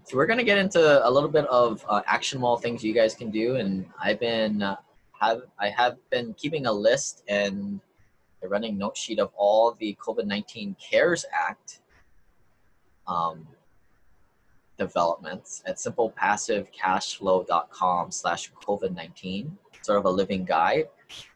[0.04, 3.12] So we're going to get into a little bit of uh, actionable things you guys
[3.12, 3.56] can do.
[3.56, 4.62] And I've been...
[4.62, 4.76] Uh,
[5.20, 7.80] have I have been keeping a list and
[8.42, 11.80] a running note sheet of all the COVID-19 CARES Act
[13.06, 13.46] um,
[14.78, 19.50] developments at simplepassivecashflow.com slash COVID-19,
[19.82, 20.88] sort of a living guide.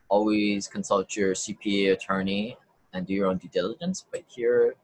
[0.08, 2.56] Always consult your CPA attorney
[2.92, 4.76] and do your own due diligence, but here,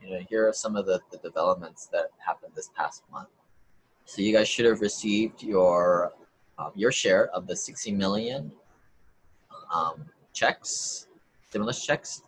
[0.00, 3.28] you know, here are some of the, the developments that happened this past month.
[4.06, 6.12] So you guys should have received your
[6.60, 8.52] um, your share of the 60 million
[9.72, 11.06] um, checks,
[11.48, 12.22] stimulus checks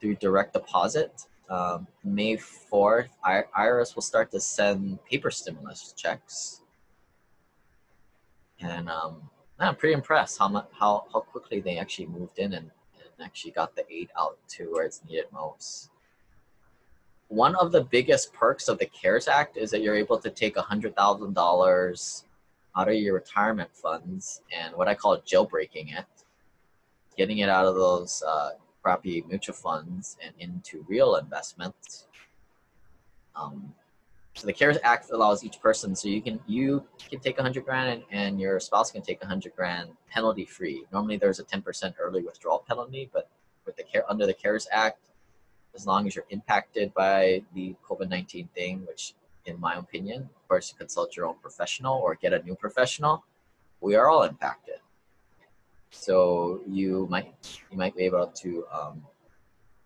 [0.00, 1.26] through direct deposit.
[1.50, 6.62] Um, May 4th, IRS will start to send paper stimulus checks.
[8.60, 13.24] And um, I'm pretty impressed how, how, how quickly they actually moved in and, and
[13.24, 15.90] actually got the aid out to where it's needed most.
[17.28, 20.56] One of the biggest perks of the CARES Act is that you're able to take
[20.56, 22.24] $100,000
[22.76, 26.04] out of your retirement funds and what I call jailbreaking it,
[27.16, 28.50] getting it out of those uh,
[28.82, 32.06] crappy mutual funds and into real investments.
[33.34, 33.74] Um,
[34.34, 37.64] so the CARES Act allows each person, so you can you can take a hundred
[37.64, 40.84] grand and, and your spouse can take a hundred grand penalty free.
[40.92, 43.30] Normally there's a ten percent early withdrawal penalty, but
[43.64, 45.00] with the care under the CARES Act,
[45.74, 49.14] as long as you're impacted by the COVID nineteen thing, which
[49.46, 50.22] in my opinion.
[50.22, 53.24] Of course, consult your own professional or get a new professional.
[53.80, 54.76] We are all impacted.
[55.90, 59.02] So you might you might be able to um,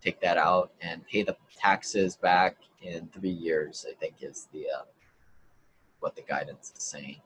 [0.03, 3.87] take that out and pay the taxes back in three years.
[3.88, 4.85] I think is the uh,
[6.01, 7.20] what the guidance is saying.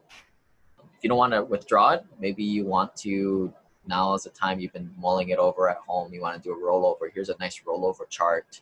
[0.78, 3.52] If you don't want to withdraw it, maybe you want to
[3.86, 6.12] now is the time you've been mulling it over at home.
[6.12, 7.10] You want to do a rollover.
[7.12, 8.60] Here's a nice rollover chart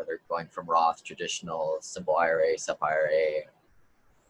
[0.00, 3.42] whether going from Roth, traditional, simple IRA, SEP IRA,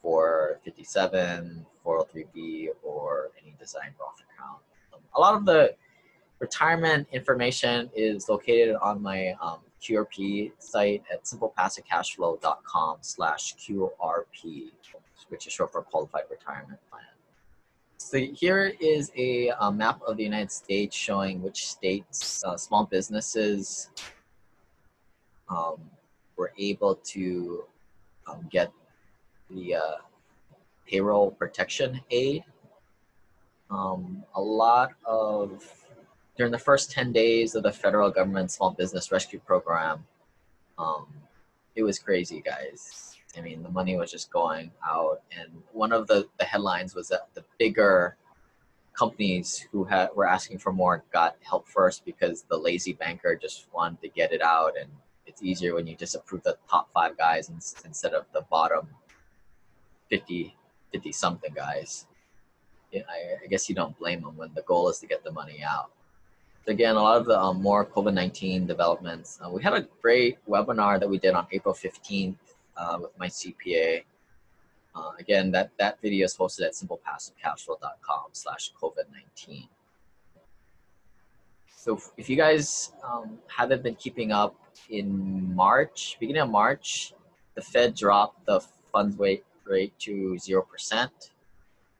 [0.02, 4.58] 457, 403b, or any design Roth account.
[4.92, 5.74] Um, a lot of the
[6.40, 14.70] retirement information is located on my um, QRP site at simplepassivecashflow.com slash QRP,
[15.28, 17.02] which is short for Qualified Retirement Plan.
[17.98, 22.86] So here is a, a, map of the United States showing which states uh, small
[22.86, 23.90] businesses
[25.50, 25.80] um,
[26.36, 27.64] were able to
[28.26, 28.72] um, get
[29.50, 29.96] the uh,
[30.86, 32.44] payroll protection aid.
[33.70, 35.62] Um, a lot of,
[36.36, 40.04] during the first 10 days of the federal government small business rescue program,
[40.78, 41.06] um,
[41.74, 43.16] it was crazy, guys.
[43.36, 45.22] I mean, the money was just going out.
[45.36, 48.16] And one of the, the headlines was that the bigger
[48.98, 53.68] companies who had, were asking for more got help first because the lazy banker just
[53.72, 54.90] wanted to get it out and
[55.30, 57.50] it's easier when you just approve the top five guys
[57.84, 58.88] instead of the bottom
[60.10, 60.54] 50,
[60.92, 62.06] 50 something guys.
[62.92, 65.62] I, I, guess you don't blame them when the goal is to get the money
[65.62, 65.92] out.
[66.66, 69.38] Again, a lot of the um, more COVID 19 developments.
[69.40, 72.34] Uh, we had a great webinar that we did on April 15th
[72.76, 74.02] uh, with my CPA.
[74.94, 79.68] Uh, again, that, that video is hosted at simplepassivecashflow.com slash COVID 19.
[81.80, 84.54] So if you guys um, haven't been keeping up
[84.90, 87.14] in March, beginning of March,
[87.54, 88.60] the Fed dropped the
[88.92, 91.30] funds rate rate to zero percent.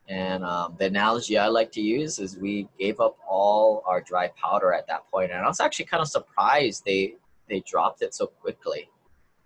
[0.06, 4.28] And um, the analogy I like to use is we gave up all our dry
[4.36, 7.14] powder at that point, and I was actually kind of surprised they
[7.48, 8.90] they dropped it so quickly.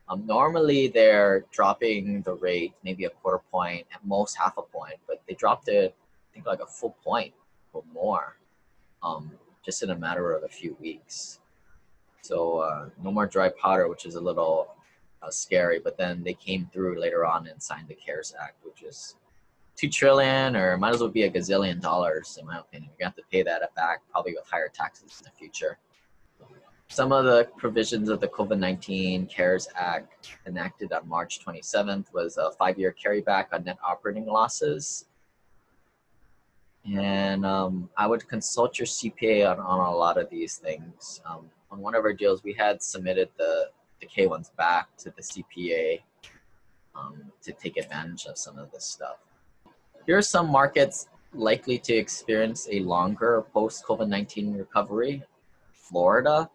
[0.08, 4.98] Um, normally they're dropping the rate maybe a quarter point, at most half a point,
[5.06, 7.32] but they dropped it I think like a full point
[7.72, 8.36] or more.
[9.00, 9.30] Um,
[9.64, 11.40] just in a matter of a few weeks.
[12.22, 14.68] So uh, no more dry powder, which is a little
[15.22, 15.78] uh, scary.
[15.78, 19.16] But then they came through later on and signed the CARES Act, which is
[19.76, 22.90] two trillion, or might as well be a gazillion dollars, in my opinion.
[22.90, 25.78] You're gonna have to pay that back, probably with higher taxes in the future.
[26.88, 32.52] Some of the provisions of the COVID-19 CARES Act enacted on March 27th was a
[32.52, 35.06] five-year carryback on net operating losses
[36.92, 41.20] and um, I would consult your CPA on, on a lot of these things.
[41.24, 43.70] Um, on one of our deals, we had submitted the,
[44.00, 46.02] the K1s back to the CPA
[46.94, 49.16] um, to take advantage of some of this stuff.
[50.06, 55.22] Here are some markets likely to experience a longer post COVID 19 recovery,
[55.72, 56.50] Florida,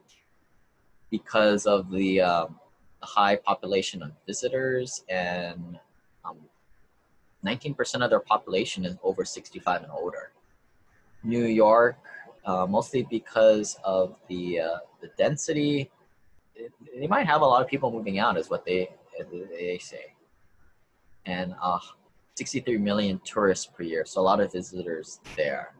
[1.09, 2.59] because of the um,
[3.01, 5.80] high population of visitors and
[7.45, 10.31] 19% of their population is over 65 and older.
[11.23, 11.97] New York,
[12.45, 15.91] uh, mostly because of the uh, the density,
[16.55, 18.89] it, they might have a lot of people moving out, is what they
[19.51, 20.13] they say,
[21.25, 21.79] and uh,
[22.35, 25.73] 63 million tourists per year, so a lot of visitors there.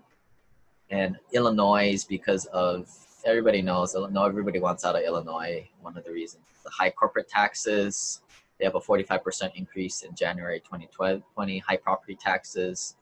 [0.92, 2.90] And Illinois, because of
[3.24, 5.70] everybody knows, Illinois, everybody wants out of Illinois.
[5.82, 8.22] One of the reasons the high corporate taxes.
[8.60, 11.60] They have a 45% increase in January 2020.
[11.60, 12.96] High property taxes.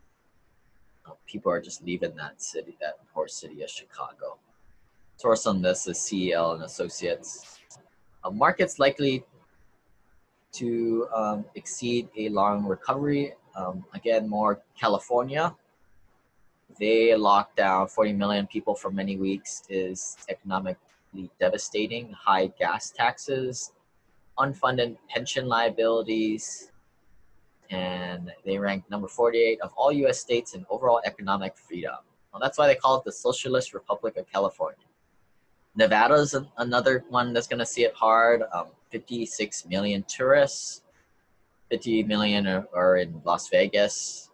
[1.05, 4.37] Uh, people are just leaving that city, that poor city of Chicago.
[5.17, 7.59] Source on this is CEL and Associates.
[8.23, 9.23] Uh, markets likely
[10.51, 15.55] to um, exceed a long recovery um, again, more California.
[16.79, 22.11] They locked down 40 million people for many weeks is economically devastating.
[22.11, 23.71] High gas taxes,
[24.39, 26.71] unfunded pension liabilities,
[27.69, 30.19] and they ranked number 48 of all U.S.
[30.19, 31.95] states in overall economic freedom.
[32.31, 34.77] Well, that's why they call it the Socialist Republic of California.
[35.75, 38.43] Nevada is another one that's going to see it hard.
[38.53, 40.81] Um, 56 million tourists,
[41.69, 44.29] 50 million are, are in Las Vegas.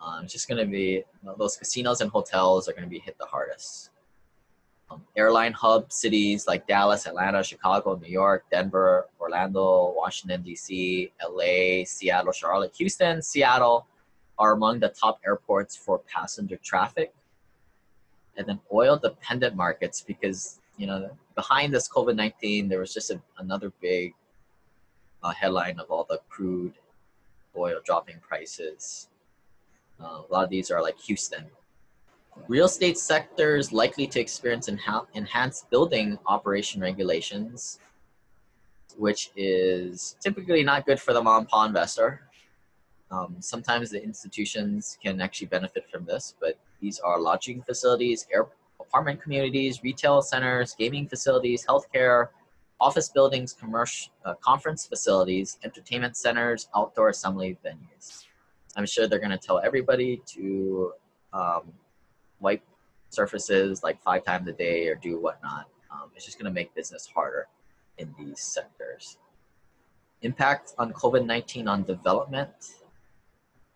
[0.00, 1.04] Um, it's just going to be
[1.38, 3.91] those casinos and hotels are going to be hit the hardest.
[5.16, 12.32] Airline hub cities like Dallas, Atlanta, Chicago, New York, Denver, Orlando, Washington, D.C., LA, Seattle,
[12.32, 13.86] Charlotte, Houston, Seattle
[14.38, 17.12] are among the top airports for passenger traffic.
[18.36, 23.10] And then oil dependent markets because, you know, behind this COVID 19, there was just
[23.10, 24.14] a, another big
[25.22, 26.72] uh, headline of all the crude
[27.56, 29.08] oil dropping prices.
[30.00, 31.46] Uh, a lot of these are like Houston.
[32.48, 37.78] Real estate sector is likely to experience enha- enhanced building operation regulations,
[38.96, 42.22] which is typically not good for the mom and pop investor.
[43.10, 48.46] Um, sometimes the institutions can actually benefit from this, but these are lodging facilities, air,
[48.80, 52.28] apartment communities, retail centers, gaming facilities, healthcare,
[52.80, 58.24] office buildings, commercial uh, conference facilities, entertainment centers, outdoor assembly venues.
[58.76, 60.92] I'm sure they're going to tell everybody to
[61.32, 61.72] um,
[62.42, 62.62] wipe
[63.08, 65.68] surfaces like five times a day or do whatnot.
[65.90, 67.46] Um, it's just going to make business harder
[67.98, 69.18] in these sectors.
[70.22, 72.50] Impact on COVID 19 on development.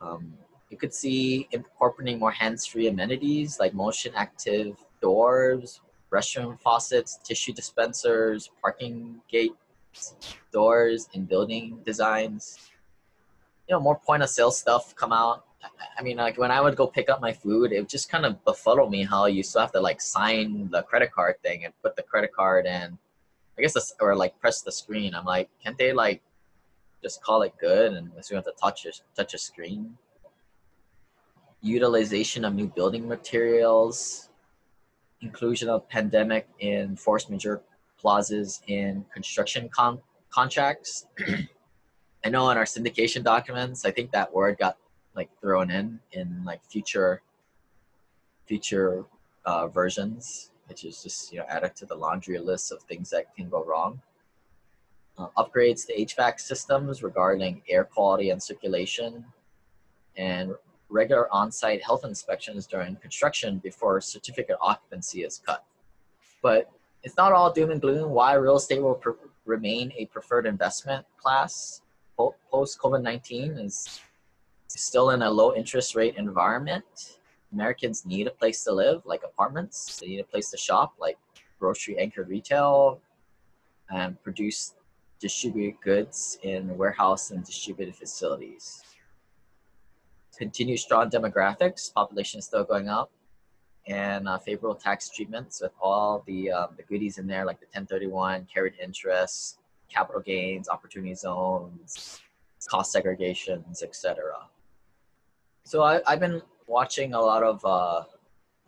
[0.00, 0.34] Um,
[0.70, 5.80] you could see incorporating more hands free amenities like motion active doors,
[6.12, 12.58] restroom faucets, tissue dispensers, parking gates, doors, and building designs.
[13.68, 15.45] You know, more point of sale stuff come out.
[15.98, 18.44] I mean, like when I would go pick up my food, it just kind of
[18.44, 21.96] befuddle me how you still have to like sign the credit card thing and put
[21.96, 22.98] the credit card in.
[23.58, 25.14] I guess, this, or like press the screen.
[25.14, 26.22] I'm like, can't they like
[27.02, 29.96] just call it good and so you have to touch a, touch a screen?
[31.62, 34.26] Utilization of new building materials
[35.20, 37.62] inclusion of pandemic in force majeure
[38.00, 40.00] clauses in construction con-
[40.30, 41.06] contracts.
[42.24, 44.76] I know in our syndication documents, I think that word got
[45.16, 47.22] like thrown in in like future
[48.46, 49.04] future
[49.44, 53.34] uh, versions, which is just you know added to the laundry list of things that
[53.34, 54.00] can go wrong.
[55.18, 59.24] Uh, upgrades to HVAC systems regarding air quality and circulation,
[60.16, 60.52] and
[60.88, 65.64] regular on-site health inspections during construction before certificate occupancy is cut.
[66.42, 66.70] But
[67.02, 68.10] it's not all doom and gloom.
[68.10, 69.00] Why real estate will
[69.46, 71.80] remain a preferred investment class
[72.16, 74.00] post COVID-19 is
[74.68, 77.18] still in a low interest rate environment.
[77.52, 79.98] Americans need a place to live, like apartments.
[79.98, 81.18] They need a place to shop, like
[81.58, 83.00] grocery anchored retail,
[83.90, 84.74] and produce
[85.20, 88.82] distribute goods in warehouse and distributed facilities
[90.36, 93.10] continued strong demographics, population is still going up,
[93.86, 97.66] and uh, favorable tax treatments with all the um, the goodies in there, like the
[97.66, 99.58] 1031, carried interest,
[99.88, 102.20] capital gains, opportunity zones,
[102.68, 104.34] cost segregations, etc.
[105.66, 108.04] So I, have been watching a lot of uh,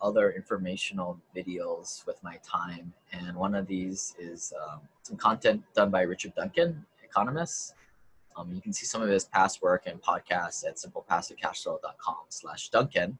[0.01, 5.91] other informational videos with my time, and one of these is um, some content done
[5.91, 7.73] by Richard Duncan, economist,
[8.35, 13.17] um, you can see some of his past work and podcasts at simplepassivecashflow.com slash Duncan.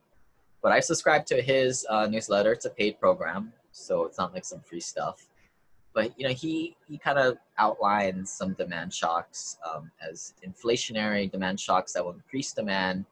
[0.60, 2.52] But I subscribe to his uh, newsletter.
[2.52, 5.26] It's a paid program, so it's not like some free stuff.
[5.94, 11.58] But you know, he he kind of outlines some demand shocks um, as inflationary demand
[11.58, 13.06] shocks that will increase demand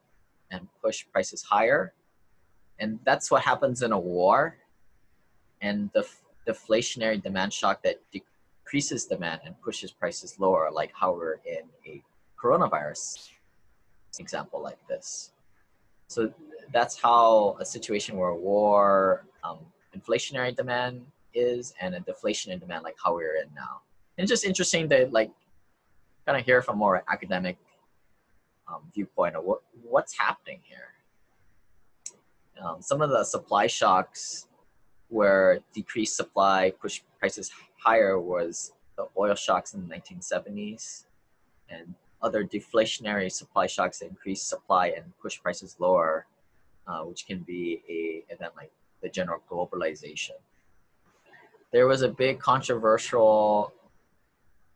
[0.50, 1.92] and push prices higher.
[2.78, 4.56] And that's what happens in a war.
[5.60, 6.06] And the
[6.46, 12.02] deflationary demand shock that decreases demand and pushes prices lower, like how we're in a
[12.40, 13.30] coronavirus
[14.18, 15.32] example like this.
[16.06, 16.32] So
[16.72, 19.58] that's how a situation where a war, um,
[19.96, 23.82] inflationary demand is, and a deflation in demand, like how we're in now.
[24.16, 25.30] And it's just interesting to like
[26.26, 27.56] kind of hear from more academic
[28.72, 30.94] um, viewpoint of what what's happening here.
[32.62, 34.48] Um, some of the supply shocks
[35.08, 37.50] where decreased supply pushed prices
[37.82, 41.04] higher was the oil shocks in the 1970s
[41.70, 46.26] and other deflationary supply shocks that increase supply and push prices lower,
[46.86, 50.36] uh, which can be a event like the general globalization.
[51.72, 53.72] There was a big controversial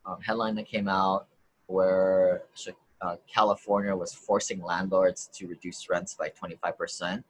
[0.05, 1.27] um, headline that came out
[1.67, 2.43] where
[3.03, 7.23] uh, California was forcing landlords to reduce rents by 25%,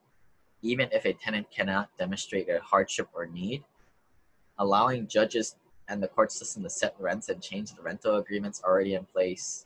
[0.62, 3.64] even if a tenant cannot demonstrate a hardship or need,
[4.60, 5.56] allowing judges
[5.90, 9.66] and the court system to set rents and change the rental agreements already in place.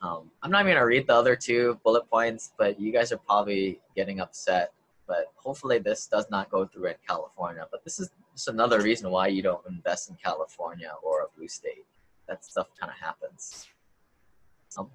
[0.00, 3.18] Um, I'm not even gonna read the other two bullet points, but you guys are
[3.18, 4.72] probably getting upset.
[5.08, 7.66] But hopefully, this does not go through in California.
[7.70, 11.48] But this is just another reason why you don't invest in California or a blue
[11.48, 11.84] state.
[12.28, 13.68] That stuff kind of happens.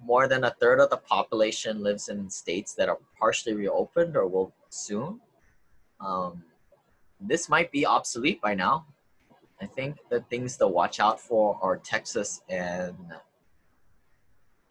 [0.04, 4.26] More than a third of the population lives in states that are partially reopened or
[4.26, 5.20] will soon.
[6.00, 6.44] Um,
[7.20, 8.86] this might be obsolete by now.
[9.60, 12.96] I think the things to watch out for are Texas and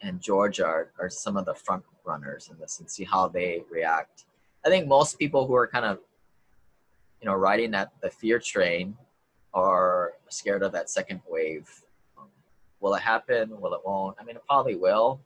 [0.02, 3.64] and Georgia are, are some of the front runners in this and see how they
[3.70, 4.26] react.
[4.66, 6.00] I think most people who are kind of,
[7.22, 8.98] you know, riding that the fear train
[9.54, 11.70] are scared of that second wave.
[12.82, 13.62] Will it happen?
[13.62, 14.18] Will it won't?
[14.20, 15.22] I mean, it probably will.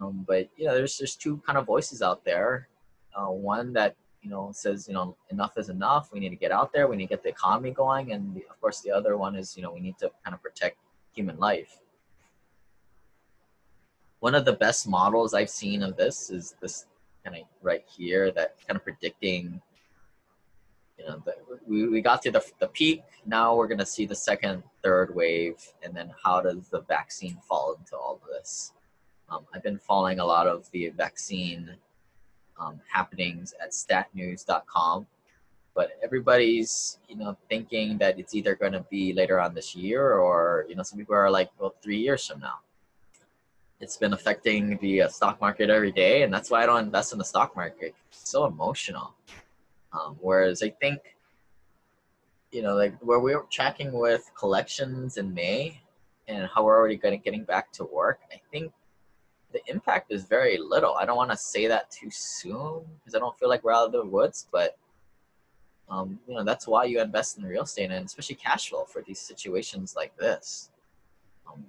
[0.00, 2.68] Um, but you know, there's there's two kind of voices out there.
[3.16, 6.10] Uh, one that you know says you know enough is enough.
[6.12, 6.86] We need to get out there.
[6.86, 8.12] We need to get the economy going.
[8.12, 10.42] And the, of course, the other one is you know we need to kind of
[10.42, 10.76] protect
[11.14, 11.80] human life
[14.20, 16.86] one of the best models I've seen of this is this
[17.24, 19.60] kind of right here that kind of predicting,
[20.98, 21.22] you know,
[21.66, 23.02] we, we got to the, the peak.
[23.26, 25.56] Now we're going to see the second, third wave.
[25.82, 28.72] And then how does the vaccine fall into all of this?
[29.30, 31.76] Um, I've been following a lot of the vaccine
[32.58, 35.06] um, happenings at statnews.com.
[35.74, 40.14] But everybody's, you know, thinking that it's either going to be later on this year
[40.14, 42.58] or, you know, some people are like, well, three years from now
[43.80, 47.12] it's been affecting the uh, stock market every day, and that's why I don't invest
[47.12, 47.94] in the stock market.
[48.10, 49.14] It's so emotional.
[49.92, 51.00] Um, whereas I think,
[52.52, 55.80] you know, like where we were tracking with collections in May,
[56.28, 58.72] and how we're already getting getting back to work, I think
[59.52, 60.94] the impact is very little.
[60.94, 63.86] I don't want to say that too soon because I don't feel like we're out
[63.86, 64.76] of the woods, but
[65.88, 69.02] um, you know that's why you invest in real estate and especially cash flow for
[69.02, 70.70] these situations like this.
[71.50, 71.64] Um,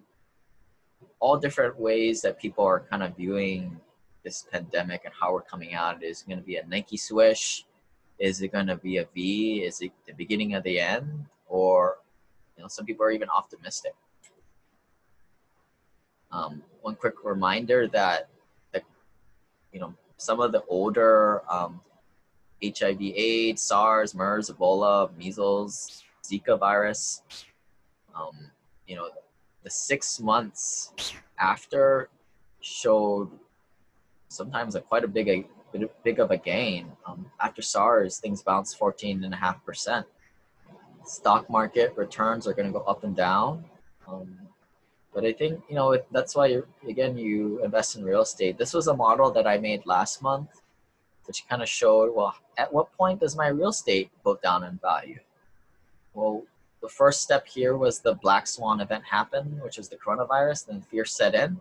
[1.21, 3.79] all different ways that people are kind of viewing
[4.23, 6.03] this pandemic and how we're coming out.
[6.03, 7.65] Is going to be a Nike swish?
[8.19, 9.63] Is it going to be a V?
[9.63, 11.25] Is it the beginning of the end?
[11.47, 11.97] Or,
[12.57, 13.93] you know, some people are even optimistic.
[16.31, 18.29] Um, one quick reminder that,
[18.71, 18.81] the,
[19.71, 21.81] you know, some of the older um,
[22.63, 27.23] HIV/AIDS, SARS, MERS, Ebola, measles, Zika virus,
[28.13, 28.51] um,
[28.85, 29.09] you know,
[29.63, 30.93] the six months
[31.39, 32.09] after
[32.61, 33.29] showed
[34.27, 36.91] sometimes a quite a big a big of a gain.
[37.05, 40.05] Um, after SARS, things bounced 14 and a half percent.
[41.05, 43.65] Stock market returns are going to go up and down.
[44.07, 44.37] Um,
[45.13, 48.57] but I think you know that's why again you invest in real estate.
[48.57, 50.61] This was a model that I made last month,
[51.25, 54.77] which kind of showed well at what point does my real estate go down in
[54.81, 55.19] value?
[56.13, 56.43] Well,
[56.81, 60.81] the first step here was the black swan event happened, which is the coronavirus, then
[60.81, 61.59] fear set in.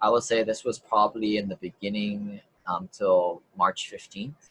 [0.00, 4.50] I would say this was probably in the beginning um, till March 15th.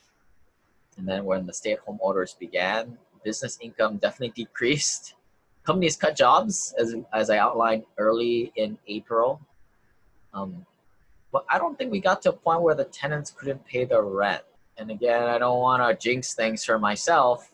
[0.98, 5.16] And then when the stay at home orders began, business income definitely decreased.
[5.64, 9.40] Companies cut jobs, as, as I outlined early in April.
[10.34, 10.66] Um,
[11.32, 14.04] but I don't think we got to a point where the tenants couldn't pay their
[14.04, 14.44] rent.
[14.78, 17.52] And again, I don't want to jinx things for myself,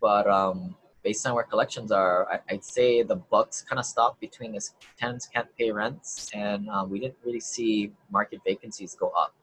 [0.00, 4.20] but um, based on where collections are, I, would say the bucks kind of stopped
[4.20, 9.08] between this tenants can't pay rents, and um, we didn't really see market vacancies go
[9.08, 9.34] up.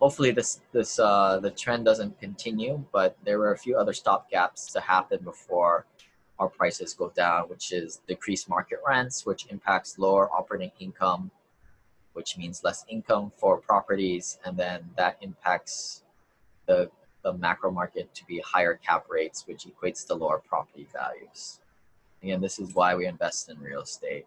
[0.00, 4.30] Hopefully, this this uh, the trend doesn't continue, but there were a few other stop
[4.30, 5.84] gaps to happen before
[6.38, 11.30] our prices go down, which is decreased market rents, which impacts lower operating income,
[12.14, 16.02] which means less income for properties, and then that impacts
[16.66, 16.90] the
[17.22, 21.60] the macro market to be higher cap rates, which equates to lower property values.
[22.22, 24.26] Again, this is why we invest in real estate.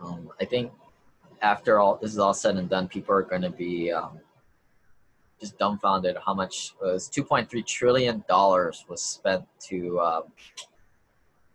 [0.00, 0.72] Um, I think
[1.40, 4.18] after all this is all said and done, people are going to be um,
[5.40, 10.22] just dumbfounded how much was 2.3 trillion dollars was spent to um,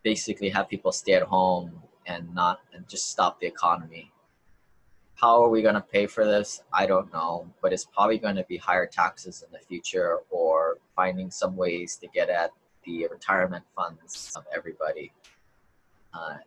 [0.03, 1.71] basically have people stay at home
[2.05, 4.11] and not and just stop the economy.
[5.15, 6.63] How are we going to pay for this?
[6.73, 10.79] I don't know, but it's probably going to be higher taxes in the future or
[10.95, 12.51] finding some ways to get at
[12.85, 15.11] the retirement funds of everybody.
[16.11, 16.37] Uh,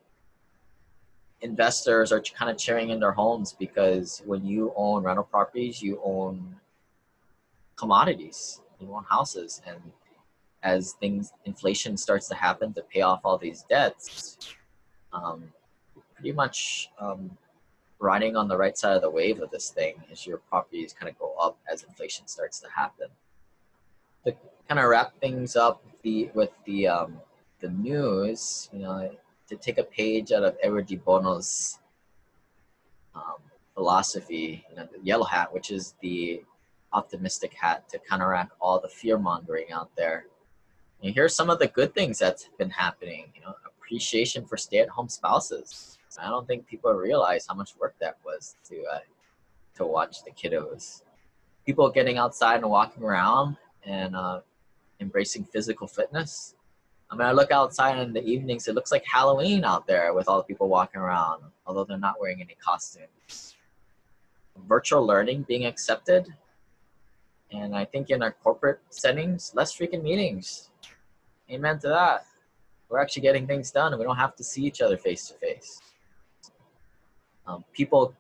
[1.41, 6.01] investors are kind of cheering in their homes because when you own rental properties, you
[6.03, 6.57] own
[7.77, 9.81] commodities, you own houses, and
[10.63, 14.55] as things inflation starts to happen to pay off all these debts,
[15.13, 15.53] um,
[16.15, 17.31] pretty much um,
[17.99, 21.11] riding on the right side of the wave of this thing is your properties kind
[21.11, 23.09] of go up as inflation starts to happen.
[24.25, 24.35] To
[24.69, 27.21] kind of wrap things up the with the um,
[27.61, 29.11] the news, you know,
[29.49, 31.79] to take a page out of Edward de Bono's
[33.15, 33.37] um,
[33.75, 36.43] philosophy, you know, the yellow hat, which is the
[36.95, 40.27] optimistic hat to counteract all the fear mongering out there.
[41.03, 43.27] And here's some of the good things that's been happening.
[43.35, 45.99] You know, appreciation for stay-at-home spouses.
[46.21, 49.01] I don't think people realize how much work that was to uh,
[49.77, 51.03] to watch the kiddos.
[51.67, 54.41] People getting outside and walking around and uh,
[55.01, 56.55] embracing physical fitness.
[57.11, 60.29] I mean, I look outside in the evenings, it looks like Halloween out there with
[60.29, 63.57] all the people walking around, although they're not wearing any costumes.
[64.69, 66.33] Virtual learning being accepted.
[67.55, 70.71] And I think in our corporate settings, less freaking meetings.
[71.51, 72.27] Amen to that.
[72.89, 75.35] We're actually getting things done and we don't have to see each other face to
[75.35, 75.81] face.
[77.73, 78.15] People,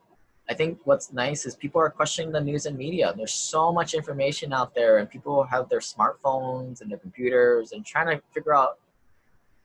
[0.51, 3.15] I think what's nice is people are questioning the news and media.
[3.17, 7.87] There's so much information out there, and people have their smartphones and their computers and
[7.87, 8.79] trying to figure out.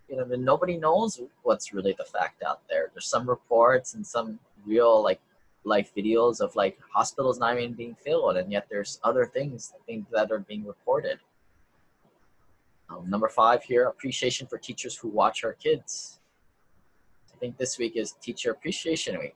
[0.07, 2.89] You know, nobody knows what's really the fact out there.
[2.93, 5.19] There's some reports and some real like
[5.63, 10.05] life videos of like hospitals not even being filled, and yet there's other things things
[10.11, 11.19] that are being reported.
[12.89, 16.19] Um, number five here: appreciation for teachers who watch our kids.
[17.33, 19.35] I think this week is Teacher Appreciation Week.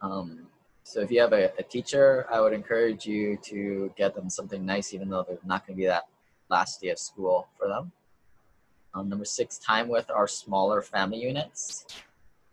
[0.00, 0.46] Um,
[0.84, 4.64] so if you have a, a, teacher, I would encourage you to get them something
[4.64, 6.04] nice, even though they're not going to be that
[6.48, 7.90] last day of school for them.
[8.94, 11.86] Um, number six, time with our smaller family units.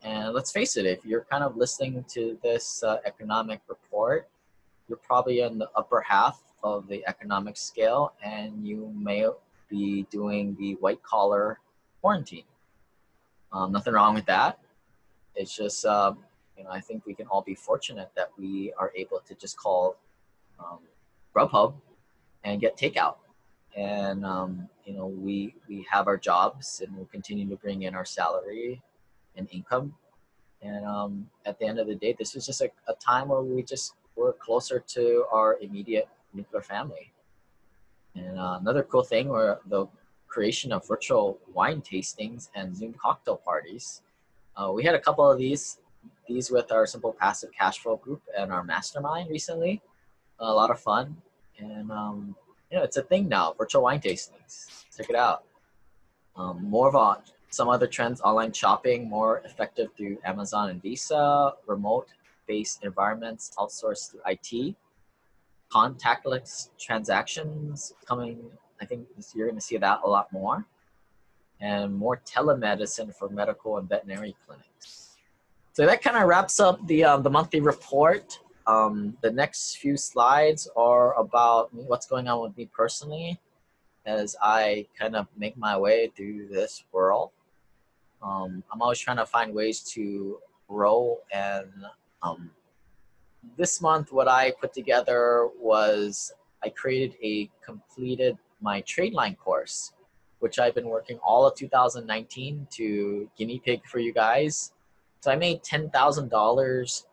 [0.04, 4.28] And let's face it, if you're kind of listening to this uh, economic report,
[4.90, 9.28] you're probably in the upper half of the economic scale, and you may
[9.70, 11.60] be doing the white collar
[12.02, 12.44] quarantine.
[13.54, 14.60] Um, nothing wrong with that.
[15.36, 16.20] It's just um,
[16.58, 19.58] you know, I think we can all be fortunate that we are able to just
[19.58, 19.96] call
[20.60, 20.80] um,
[21.36, 21.76] Grubhub
[22.44, 23.16] and get takeout.
[23.76, 27.96] And um, you know, we we have our jobs and we'll continue to bring in
[27.96, 28.82] our salary
[29.38, 29.94] and income.
[30.62, 33.42] And um, at the end of the day, this is just a, a time where
[33.42, 37.12] we just we're closer to our immediate nuclear family.
[38.16, 39.88] And uh, another cool thing were the
[40.28, 44.02] creation of virtual wine tastings and Zoom cocktail parties.
[44.56, 45.80] Uh, we had a couple of these
[46.28, 49.82] these with our simple passive cash flow group and our mastermind recently.
[50.40, 51.18] A lot of fun,
[51.60, 52.36] and um,
[52.70, 53.54] you know it's a thing now.
[53.58, 54.86] Virtual wine tastings.
[54.96, 55.44] Check it out.
[56.36, 57.22] Um, more of a,
[57.54, 64.22] some other trends: online shopping, more effective through Amazon and Visa, remote-based environments outsourced through
[64.26, 64.76] IT,
[65.72, 68.40] contactless transactions coming.
[68.82, 70.66] I think you're going to see that a lot more,
[71.62, 75.18] and more telemedicine for medical and veterinary clinics.
[75.74, 78.40] So that kind of wraps up the um, the monthly report.
[78.66, 83.40] Um, the next few slides are about what's going on with me personally
[84.06, 87.32] as I kind of make my way through this world.
[88.24, 91.70] Um, I'm always trying to find ways to grow and
[92.22, 92.52] um,
[93.58, 96.32] this month what I put together was
[96.64, 99.94] I created a completed my trade line course
[100.40, 104.74] which I've been working all of 2019 to guinea pig for you guys
[105.20, 107.06] so I made ten thousand um, dollars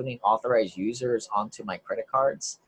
[0.00, 2.58] putting authorized users onto my credit cards,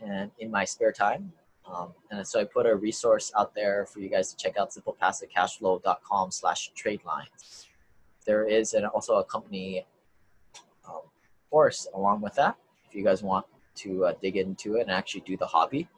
[0.00, 1.32] and in my spare time.
[1.66, 4.70] Um, and so I put a resource out there for you guys to check out
[4.70, 7.66] simplepassivecashflow.com slash trade lines.
[8.26, 9.86] There is an, also a company
[10.86, 11.02] um,
[11.50, 12.56] course along with that
[12.86, 13.46] if you guys want
[13.76, 15.88] to uh, dig into it and actually do the hobby.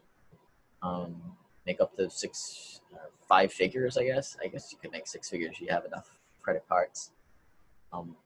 [0.82, 1.20] Um,
[1.66, 4.36] make up to six, uh, five figures, I guess.
[4.42, 5.52] I guess you could make six figures.
[5.54, 6.10] If you have enough
[6.42, 7.10] credit cards.
[7.92, 8.16] Um,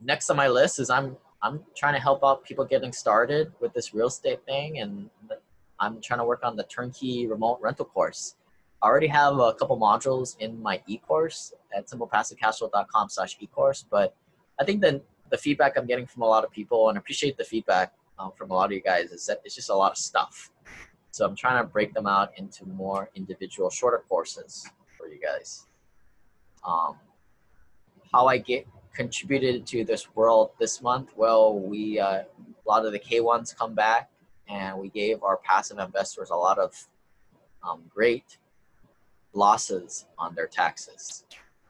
[0.00, 3.72] next on my list is I'm I'm trying to help out people getting started with
[3.72, 5.10] this real estate thing, and
[5.80, 8.36] I'm trying to work on the turnkey remote rental course.
[8.82, 14.14] I already have a couple modules in my e-course at simplepassivecashflow.com slash e-course, but
[14.58, 17.44] I think that the feedback I'm getting from a lot of people, and appreciate the
[17.44, 19.98] feedback um, from a lot of you guys, is that it's just a lot of
[19.98, 20.50] stuff.
[21.12, 25.66] So I'm trying to break them out into more individual, shorter courses for you guys.
[26.66, 26.96] Um,
[28.12, 31.10] how I get contributed to this world this month?
[31.16, 32.26] Well, we uh, a
[32.66, 34.09] lot of the K1s come back,
[34.50, 36.74] and we gave our passive investors a lot of
[37.62, 38.38] um, great
[39.32, 41.24] losses on their taxes.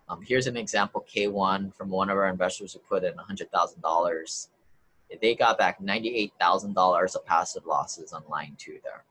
[0.09, 4.49] Um, here's an example K1 from one of our investors who put in $100,000.
[5.21, 9.05] They got back $98,000 of passive losses on line two there.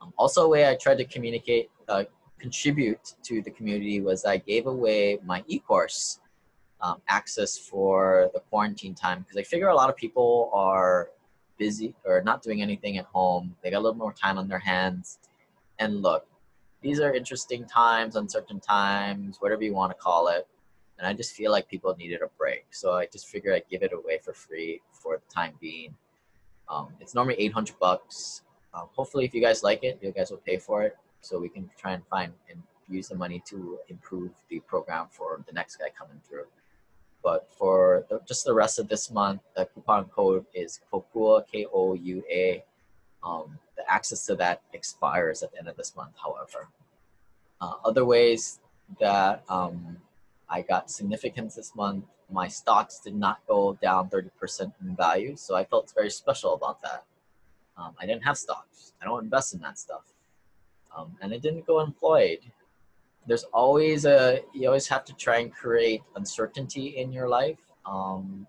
[0.00, 2.04] Um, also, a way I tried to communicate, uh,
[2.38, 6.20] contribute to the community was I gave away my e-course
[6.80, 11.10] um, access for the quarantine time because I figure a lot of people are
[11.58, 13.56] busy or not doing anything at home.
[13.62, 15.18] They got a little more time on their hands.
[15.78, 16.26] And look,
[16.80, 20.46] these are interesting times, uncertain times, whatever you want to call it.
[20.98, 22.66] And I just feel like people needed a break.
[22.70, 25.94] So I just figured I'd give it away for free for the time being.
[26.68, 28.42] Um, it's normally 800 bucks.
[28.74, 31.48] Um, hopefully, if you guys like it, you guys will pay for it so we
[31.48, 35.76] can try and find and use the money to improve the program for the next
[35.76, 36.46] guy coming through.
[37.22, 41.66] But for the, just the rest of this month, the coupon code is KOUA, K
[41.72, 42.64] O U A.
[43.22, 46.68] Um, the access to that expires at the end of this month, however.
[47.60, 48.60] Uh, other ways
[49.00, 49.98] that um,
[50.48, 55.56] I got significance this month, my stocks did not go down 30% in value, so
[55.56, 57.04] I felt very special about that.
[57.76, 60.02] Um, I didn't have stocks, I don't invest in that stuff.
[60.96, 62.38] Um, and it didn't go employed
[63.28, 68.46] there's always a you always have to try and create uncertainty in your life um,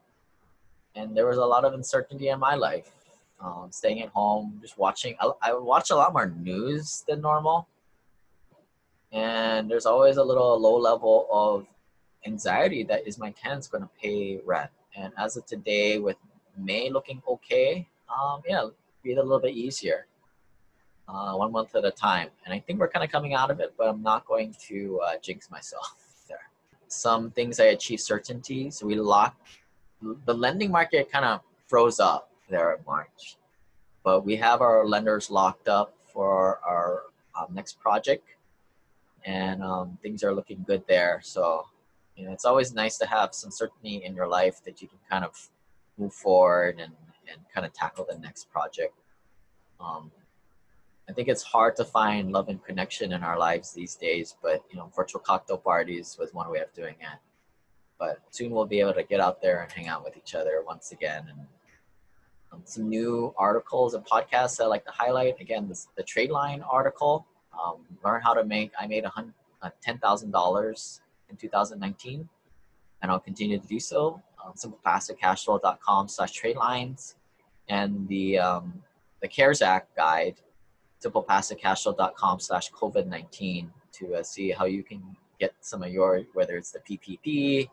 [0.96, 2.92] and there was a lot of uncertainty in my life
[3.42, 7.68] um, staying at home just watching I, I watch a lot more news than normal
[9.12, 11.68] and there's always a little low level of
[12.26, 16.18] anxiety that is my tenants going to pay rent and as of today with
[16.58, 18.66] may looking okay um, yeah
[19.04, 20.08] be a little bit easier
[21.10, 22.30] uh, one month at a time.
[22.46, 25.00] And I think we're kind of coming out of it, but I'm not going to
[25.06, 25.96] uh, jinx myself
[26.28, 26.50] there.
[26.88, 28.70] Some things I achieved certainty.
[28.70, 29.42] So we locked,
[30.26, 33.38] the lending market kind of froze up there in March.
[34.04, 37.04] But we have our lenders locked up for our
[37.38, 38.24] um, next project.
[39.26, 41.20] And um, things are looking good there.
[41.24, 41.66] So,
[42.16, 44.98] you know, it's always nice to have some certainty in your life that you can
[45.10, 45.50] kind of
[45.98, 46.94] move forward and,
[47.32, 48.94] and kind of tackle the next project.
[49.80, 50.12] Um,
[51.10, 54.64] I think it's hard to find love and connection in our lives these days, but
[54.70, 57.20] you know, virtual cocktail parties was one way of doing it.
[57.98, 60.64] But soon we'll be able to get out there and hang out with each other
[60.66, 61.26] once again.
[61.30, 61.40] And
[62.54, 65.42] um, some new articles and podcasts I like to highlight.
[65.42, 67.26] Again, this, the trade line article.
[67.60, 68.72] Um, learn how to make.
[68.80, 72.30] I made uh, ten thousand dollars in 2019,
[73.02, 74.22] and I'll continue to do so.
[74.46, 77.16] Um, simplepassivecashflow.com slash trade lines,
[77.68, 78.84] and the um,
[79.22, 80.36] the CARES Act guide
[81.04, 85.02] simplepassivecashflow.com slash COVID-19 to uh, see how you can
[85.40, 87.70] get some of your, whether it's the PPP,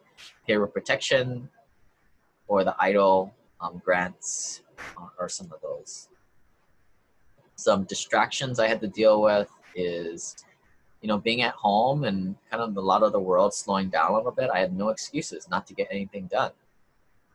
[0.46, 1.48] payroll protection,
[2.46, 4.62] or the EIDL um, grants,
[4.96, 6.08] uh, or some of those.
[7.56, 10.36] Some distractions I had to deal with is,
[11.00, 14.12] you know, being at home and kind of a lot of the world slowing down
[14.12, 14.50] a little bit.
[14.52, 16.52] I had no excuses not to get anything done.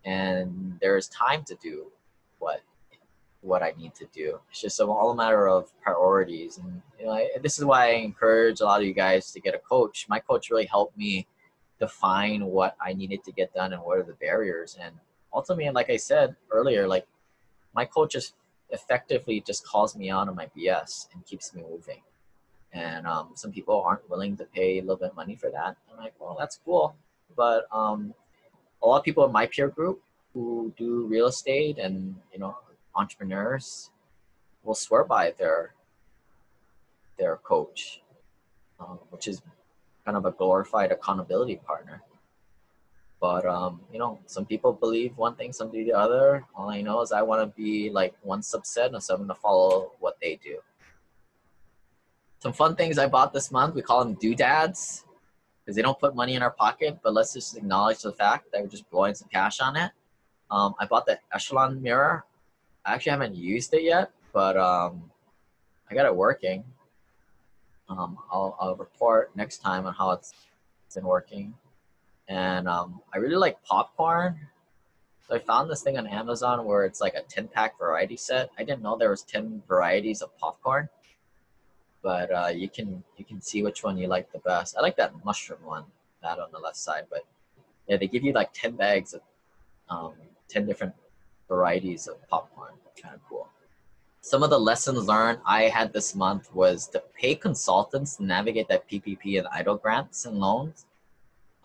[0.06, 1.88] And there is time to do
[2.40, 2.62] what
[3.42, 4.40] what I need to do.
[4.50, 6.58] It's just all a matter of priorities.
[6.58, 9.40] And you know, I, this is why I encourage a lot of you guys to
[9.40, 10.06] get a coach.
[10.08, 11.28] My coach really helped me
[11.80, 14.78] define what I needed to get done and what are the barriers.
[14.80, 14.96] And
[15.34, 17.08] ultimately, like I said earlier, like
[17.74, 18.36] my coach just
[18.70, 22.02] effectively just calls me out on my BS and keeps me moving.
[22.74, 25.76] And um, some people aren't willing to pay a little bit of money for that.
[25.92, 26.96] I'm like, well, that's cool.
[27.36, 28.14] But um,
[28.82, 30.02] a lot of people in my peer group
[30.34, 32.56] who do real estate and you know
[32.96, 33.90] entrepreneurs
[34.64, 35.74] will swear by their
[37.18, 38.02] their coach,
[38.80, 39.42] um, which is
[40.06, 42.02] kind of a glorified accountability partner.
[43.20, 46.46] But um, you know, some people believe one thing, some do the other.
[46.56, 49.36] All I know is I want to be like one subset, and so I'm gonna
[49.36, 50.58] follow what they do.
[52.40, 53.76] Some fun things I bought this month.
[53.76, 55.06] We call them doodads
[55.64, 58.62] because they don't put money in our pocket, but let's just acknowledge the fact that
[58.62, 59.92] we're just blowing some cash on it.
[60.50, 62.26] Um, I bought the Echelon mirror
[62.86, 65.12] I actually haven't used it yet, but um,
[65.90, 66.64] I got it working.
[67.90, 70.34] Um, I'll, I'll report next time on how it's
[70.96, 71.54] been working.
[72.28, 74.40] and um, I really like popcorn.
[75.28, 78.50] So I found this thing on Amazon where it's like a 10 pack variety set.
[78.58, 80.90] I didn't know there was 10 varieties of popcorn,
[82.02, 84.76] but uh, you can you can see which one you like the best.
[84.78, 85.86] I like that mushroom one,
[86.24, 87.06] that on the left side.
[87.10, 87.26] But
[87.88, 89.22] yeah, they give you like 10 bags of
[89.90, 90.14] um,
[90.50, 90.94] 10 different
[91.52, 92.74] varieties of popcorn.
[93.02, 93.48] Kind of cool.
[94.22, 98.68] Some of the lessons learned I had this month was to pay consultants to navigate
[98.70, 100.86] that PPP and EIDL grants and loans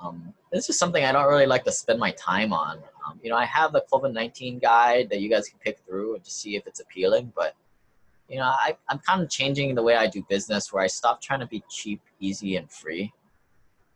[0.01, 2.79] um, this is something I don't really like to spend my time on.
[3.07, 6.17] Um, you know, I have the COVID 19 guide that you guys can pick through
[6.17, 7.55] and just see if it's appealing, but
[8.29, 11.23] you know, I, I'm kind of changing the way I do business where I stop
[11.23, 13.13] trying to be cheap, easy, and free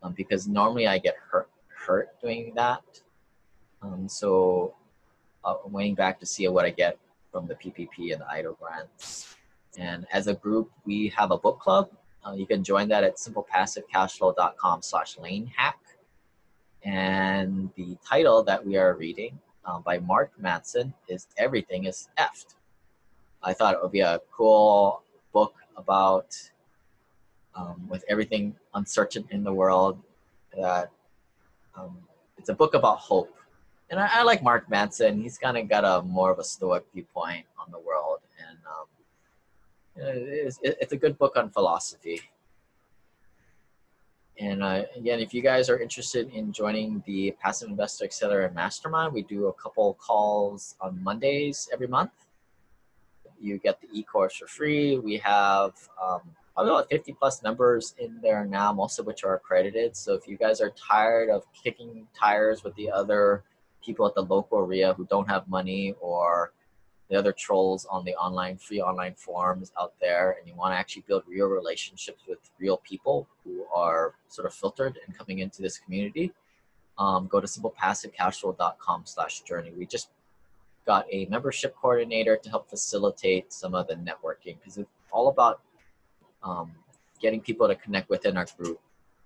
[0.01, 2.81] um, because normally I get hurt, hurt doing that.
[3.81, 4.73] Um, so
[5.43, 6.97] uh, I'm waiting back to see what I get
[7.31, 9.35] from the PPP and the EIDL grants.
[9.77, 11.89] And as a group, we have a book club.
[12.25, 15.79] Uh, you can join that at simplepassivecashflow.com slash lane hack.
[16.83, 22.55] And the title that we are reading uh, by Mark Manson is Everything is Effed.
[23.43, 26.35] I thought it would be a cool book about
[27.55, 29.99] um, with everything uncertain in the world
[30.55, 30.91] that
[31.75, 31.97] um,
[32.37, 33.35] it's a book about hope.
[33.91, 35.21] And I, I like Mark Manson.
[35.21, 38.19] He's kind of got a more of a stoic viewpoint on the world.
[38.47, 38.85] And um,
[40.15, 42.21] it's, it's a good book on philosophy.
[44.39, 49.13] And uh, again, if you guys are interested in joining the Passive Investor Accelerator Mastermind,
[49.13, 52.11] we do a couple calls on Mondays every month.
[53.39, 54.99] You get the e-course for free.
[54.99, 56.21] We have um,
[56.53, 59.97] probably about 50 plus members in there now, most of which are accredited.
[59.97, 63.43] So if you guys are tired of kicking tires with the other
[63.83, 66.53] people at the local REIA who don't have money or
[67.09, 70.77] the other trolls on the online free online forums out there and you want to
[70.77, 75.61] actually build real relationships with real people who are sort of filtered and coming into
[75.61, 76.31] this community
[76.97, 79.71] um, go to simplepassivecashflow.com slash journey.
[79.77, 80.09] We just
[80.85, 85.61] got a membership coordinator to help facilitate some of the networking because it's all about
[86.43, 86.71] um,
[87.19, 88.79] getting people to connect within our group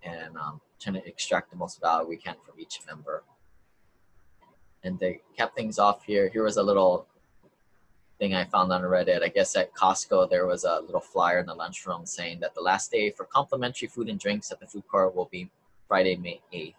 [0.04, 3.24] and um, trying to extract the most value we can from each member
[4.86, 7.08] and they kept things off here here was a little
[8.20, 9.24] thing I found on Reddit.
[9.24, 12.62] I guess at Costco there was a little flyer in the lunchroom saying that the
[12.62, 15.50] last day for complimentary food and drinks at the food court will be
[15.88, 16.76] Friday, May 8th,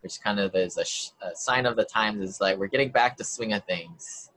[0.00, 2.20] which kind of is a, sh- a sign of the times.
[2.22, 4.30] Is like we're getting back to swing of things.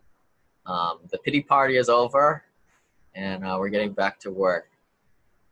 [0.66, 2.44] Um, the pity party is over,
[3.16, 4.70] and uh, we're getting back to work.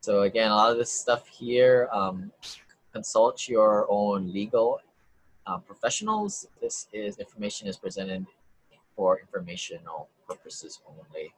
[0.01, 1.89] So again, a lot of this stuff here.
[1.91, 2.31] Um,
[2.93, 4.79] consult your own legal
[5.47, 6.47] uh, professionals.
[6.61, 8.25] This is information is presented
[8.95, 11.33] for informational purposes only.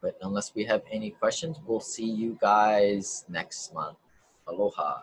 [0.00, 3.98] But unless we have any questions, we'll see you guys next month.
[4.46, 5.02] Aloha.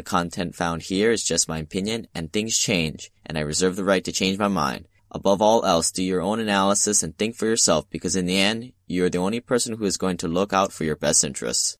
[0.00, 3.84] The content found here is just my opinion and things change and I reserve the
[3.84, 4.88] right to change my mind.
[5.10, 8.72] Above all else, do your own analysis and think for yourself because in the end,
[8.86, 11.76] you are the only person who is going to look out for your best interests.